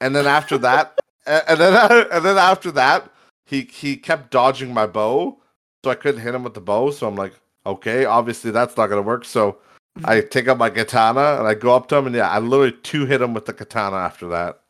[0.00, 3.10] and then after that, and then and then after that,
[3.46, 5.38] he he kept dodging my bow.
[5.84, 6.90] so I couldn't hit him with the bow.
[6.90, 7.34] So I'm like,
[7.66, 9.24] okay, obviously that's not gonna work.
[9.24, 9.58] So
[10.04, 10.28] I mm-hmm.
[10.28, 13.06] take out my katana and I go up to him, and yeah, I literally two
[13.06, 14.60] hit him with the katana after that.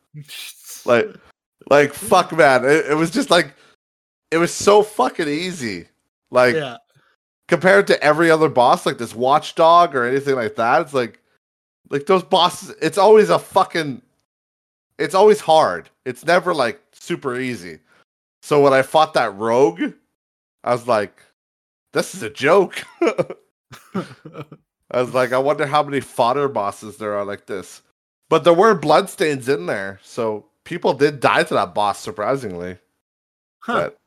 [0.85, 1.13] Like,
[1.69, 3.53] like fuck, man, it, it was just like,
[4.31, 5.87] it was so fucking easy.
[6.31, 6.77] Like yeah,
[7.47, 11.19] compared to every other boss, like this Watchdog or anything like that, it's like,
[11.89, 12.75] like those bosses.
[12.81, 14.01] It's always a fucking,
[14.99, 15.89] it's always hard.
[16.05, 17.79] It's never like super easy.
[18.43, 19.93] So when I fought that rogue,
[20.63, 21.21] I was like,
[21.93, 22.83] this is a joke.
[23.95, 27.81] I was like, I wonder how many fodder bosses there are like this.
[28.29, 32.77] But there were bloodstains in there, so people did die to that boss surprisingly.
[33.61, 33.73] huh.
[33.73, 33.97] But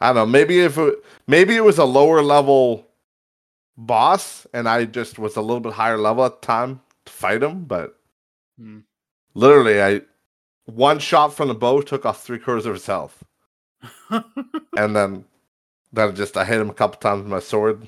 [0.00, 0.26] I don't know.
[0.26, 0.96] Maybe if it,
[1.26, 2.86] maybe it was a lower level
[3.76, 7.42] boss, and I just was a little bit higher level at the time to fight
[7.42, 7.64] him.
[7.64, 7.96] But
[8.58, 8.80] Hmm.
[9.34, 10.02] literally, I
[10.74, 13.22] one shot from the bow took off three quarters of his health,
[14.76, 15.24] and then
[15.92, 17.86] then just I hit him a couple times with my sword.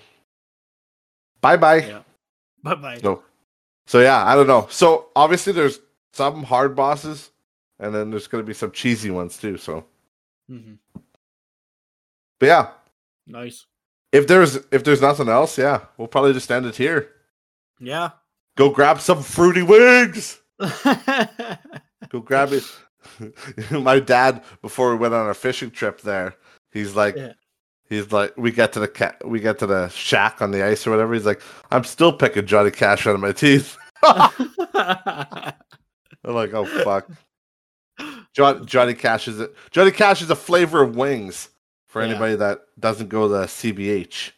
[1.41, 1.77] Bye bye.
[1.87, 2.03] yeah.
[2.63, 3.01] Bye bye.
[3.03, 3.23] No.
[3.87, 4.67] So yeah, I don't know.
[4.71, 5.81] So obviously there's
[6.13, 7.31] some hard bosses,
[7.79, 9.57] and then there's gonna be some cheesy ones too.
[9.57, 9.85] So,
[10.51, 10.79] Mhm.
[12.39, 12.71] but yeah,
[13.27, 13.67] Nice.
[14.13, 17.11] if there's if there's nothing else, yeah, we'll probably just end it here.
[17.81, 18.11] Yeah.
[18.57, 20.39] Go grab some fruity wings.
[22.09, 22.65] Go grab it.
[23.71, 26.35] My dad, before we went on our fishing trip there,
[26.71, 27.33] he's like, Yeah.
[27.89, 30.87] he's like, we get to the ca- we get to the shack on the ice
[30.87, 31.15] or whatever.
[31.15, 33.77] He's like, I'm still picking Johnny Cash out of my teeth.
[34.03, 35.55] I'm
[36.25, 37.09] like, oh fuck.
[38.35, 41.49] John, Johnny Cash is a, Johnny Cash is a flavor of wings
[41.89, 42.09] for Yeah.
[42.11, 44.33] anybody that doesn't go to CBH.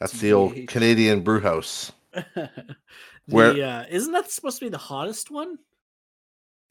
[0.00, 1.90] That's the old Canadian brew house.
[2.12, 2.50] the,
[3.26, 5.58] Where- uh, isn't that supposed to be the hottest one?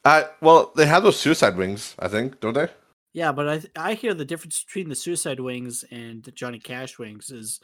[0.06, 2.70] Uh, well, they have those suicide wings, I think, don't they?
[3.14, 7.00] Yeah, but I I hear the difference between the Suicide Wings and the Johnny Cash
[7.00, 7.60] Wings is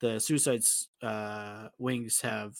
[0.00, 2.56] the Suicide's uh, wings have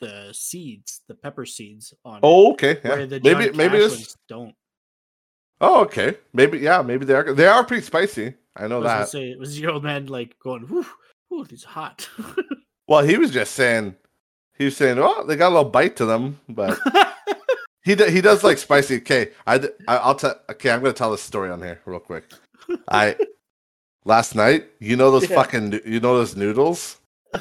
[0.00, 2.78] the seeds, the pepper seeds on it, Oh, okay.
[2.84, 2.90] Yeah.
[2.90, 4.16] where the Maybe Johnny maybe Cash this.
[4.28, 4.54] don't.
[5.60, 6.16] Oh, okay.
[6.32, 6.80] Maybe yeah.
[6.82, 7.32] Maybe they are.
[7.34, 8.34] They are pretty spicy.
[8.56, 9.08] I I know was that.
[9.08, 10.86] say, was your old man like going, "Whew,
[11.28, 12.08] whew these hot."
[12.88, 13.94] Well, he was just saying.
[14.58, 16.78] He was saying, "Oh, they got a little bite to them," but
[17.82, 18.96] he do, he does like spicy.
[18.98, 20.34] Okay, I I'll tell.
[20.50, 22.24] Okay, I'm gonna tell this story on here real quick.
[22.88, 23.16] I
[24.04, 25.36] last night, you know those Yeah.
[25.36, 26.98] fucking, you know those noodles,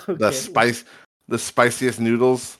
[0.07, 0.85] the spice,
[1.27, 2.57] the spiciest noodles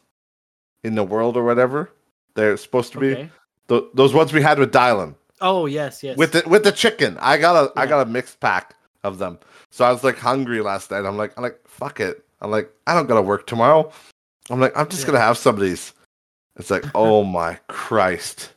[0.84, 1.92] in the world or whatever.
[2.36, 3.30] They're supposed to be Okay.
[3.68, 5.16] Th- those ones we had with Dylan.
[5.42, 6.18] Oh yes, yes.
[6.18, 7.18] with the with the chicken.
[7.22, 7.90] I got a I Yeah.
[7.90, 9.40] got a mixed pack of them.
[9.72, 11.06] So I was like hungry last night.
[11.06, 12.26] I'm like I'm like fuck it.
[12.42, 13.92] I'm like I don't gotta work tomorrow.
[14.50, 15.08] I'm like I'm just Yeah.
[15.08, 15.94] gonna have some of these.
[16.60, 18.54] It's like oh my Christ.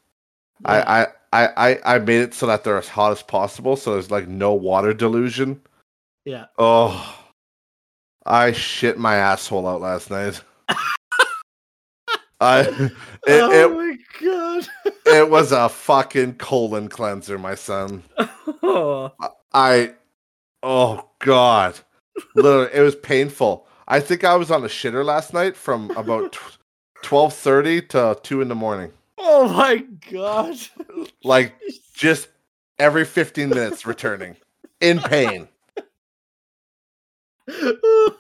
[0.62, 0.84] Yeah.
[0.86, 3.76] I, I I I I made it so that they're as hot as possible.
[3.76, 5.62] So there's like no water delusion.
[6.26, 6.46] yeah.
[6.58, 7.18] Oh,
[8.26, 10.42] I shit my asshole out last night.
[12.40, 12.92] I it,
[13.28, 14.68] oh it my god.
[15.06, 18.02] it was a fucking colon cleanser, my son.
[18.62, 19.12] oh,
[19.52, 19.94] I,
[20.62, 21.78] oh god,
[22.34, 23.66] literally, it was painful.
[23.86, 26.36] I think I was on a shitter last night from about
[27.02, 28.92] twelve thirty to two in the morning.
[29.18, 30.56] oh my god.
[31.24, 31.54] Like
[31.94, 32.28] just
[32.78, 34.36] every fifteen minutes, returning
[34.80, 35.48] in pain.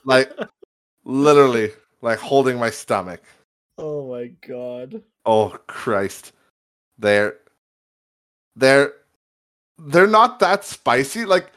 [0.04, 0.32] Like
[1.04, 3.22] literally, like holding my stomach.
[3.78, 5.02] oh my god.
[5.24, 6.32] Oh Christ,
[6.98, 7.36] they're
[8.56, 8.92] they're
[9.78, 11.24] they're not that spicy.
[11.24, 11.50] Like,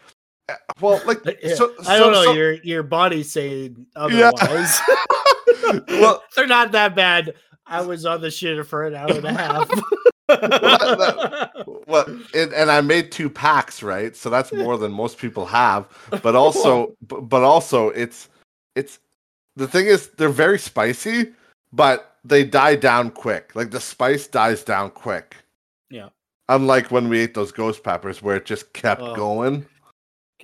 [0.50, 2.24] eh, well, like Yeah, so, I don't know.
[2.26, 4.32] so- your your body's saying Yeah.
[5.70, 6.02] Otherwise.
[6.02, 7.34] Well- they're not that bad.
[7.68, 9.70] I was on the shitter for an hour and a half.
[11.88, 14.16] well, and, and I made two packs, right?
[14.16, 15.88] So that's more than most people have.
[16.22, 18.30] But also, but also, it's
[18.76, 19.00] it's
[19.56, 21.34] the thing is they're very spicy,
[21.74, 23.56] but they die down quick.
[23.56, 25.36] Like the spice dies down quick.
[25.90, 26.10] Yeah.
[26.50, 29.16] Unlike when we ate those ghost peppers, where it just kept Oh.
[29.16, 29.66] going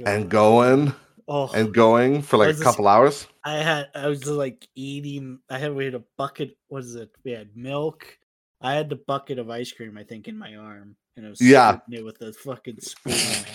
[0.05, 0.93] and going
[1.31, 3.27] oh, and going for like a this- couple hours.
[3.43, 5.39] I had I was like eating.
[5.49, 6.57] I had we had a bucket.
[6.67, 7.09] What is it?
[7.23, 8.17] We had milk.
[8.61, 9.97] I had the bucket of ice cream.
[9.97, 11.79] I think in my arm, and I was Yeah.
[11.89, 13.45] it with a fucking spoon.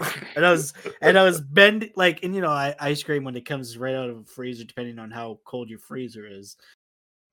[0.36, 0.72] and I was
[1.02, 3.94] and I was bending like and you know I, ice cream when it comes right
[3.94, 6.56] out of a freezer, depending on how cold your freezer is.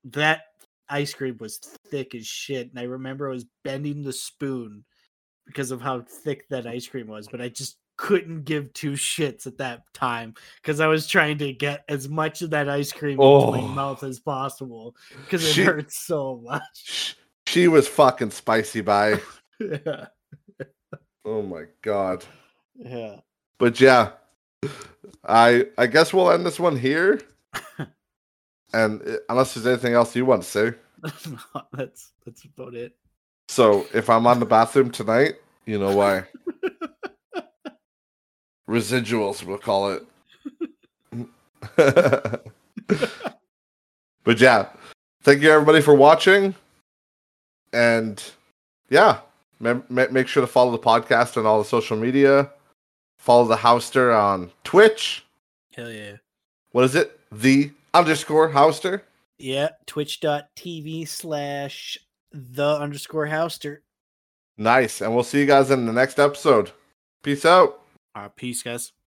[0.06, 0.42] That
[0.90, 1.58] ice cream was
[1.90, 4.84] thick as shit, and I remember I was bending the spoon
[5.46, 9.46] because of how thick that ice cream was, but I just couldn't give two shits
[9.46, 13.14] at that time because I was trying to get as much of that ice cream
[13.20, 13.52] into Oh.
[13.52, 14.96] my mouth as possible
[15.26, 17.18] because it She- hurts so much.
[17.48, 19.20] She was fucking spicy by.
[19.60, 20.06] yeah,
[21.26, 22.24] Oh my god.
[22.78, 23.18] yeah.
[23.58, 24.12] But yeah,
[25.28, 27.20] I I guess we'll end this one here.
[28.74, 30.72] and uh, unless there's anything else you want to say.
[31.74, 32.96] that's that's about it.
[33.50, 35.36] So if I'm on the bathroom tonight,
[35.66, 36.24] you know why.
[38.70, 40.06] Residuals, we'll call it.
[44.24, 44.70] but yeah,
[45.24, 46.54] thank you everybody for watching.
[47.74, 48.24] And
[48.90, 49.22] yeah,
[49.60, 52.52] ma- ma- make sure to follow the podcast on all the social media.
[53.18, 55.26] Follow the Howester on Twitch.
[55.76, 56.18] Hell yeah.
[56.72, 57.20] What is it?
[57.32, 59.02] The underscore Howester.
[59.40, 61.98] Yeah, twitch.tv slash
[62.32, 63.80] the underscore Howester.
[64.58, 65.02] Nice.
[65.02, 66.72] And we'll see you guys in the next episode.
[67.24, 67.79] Peace out.
[68.16, 68.94] All right, peace, guys.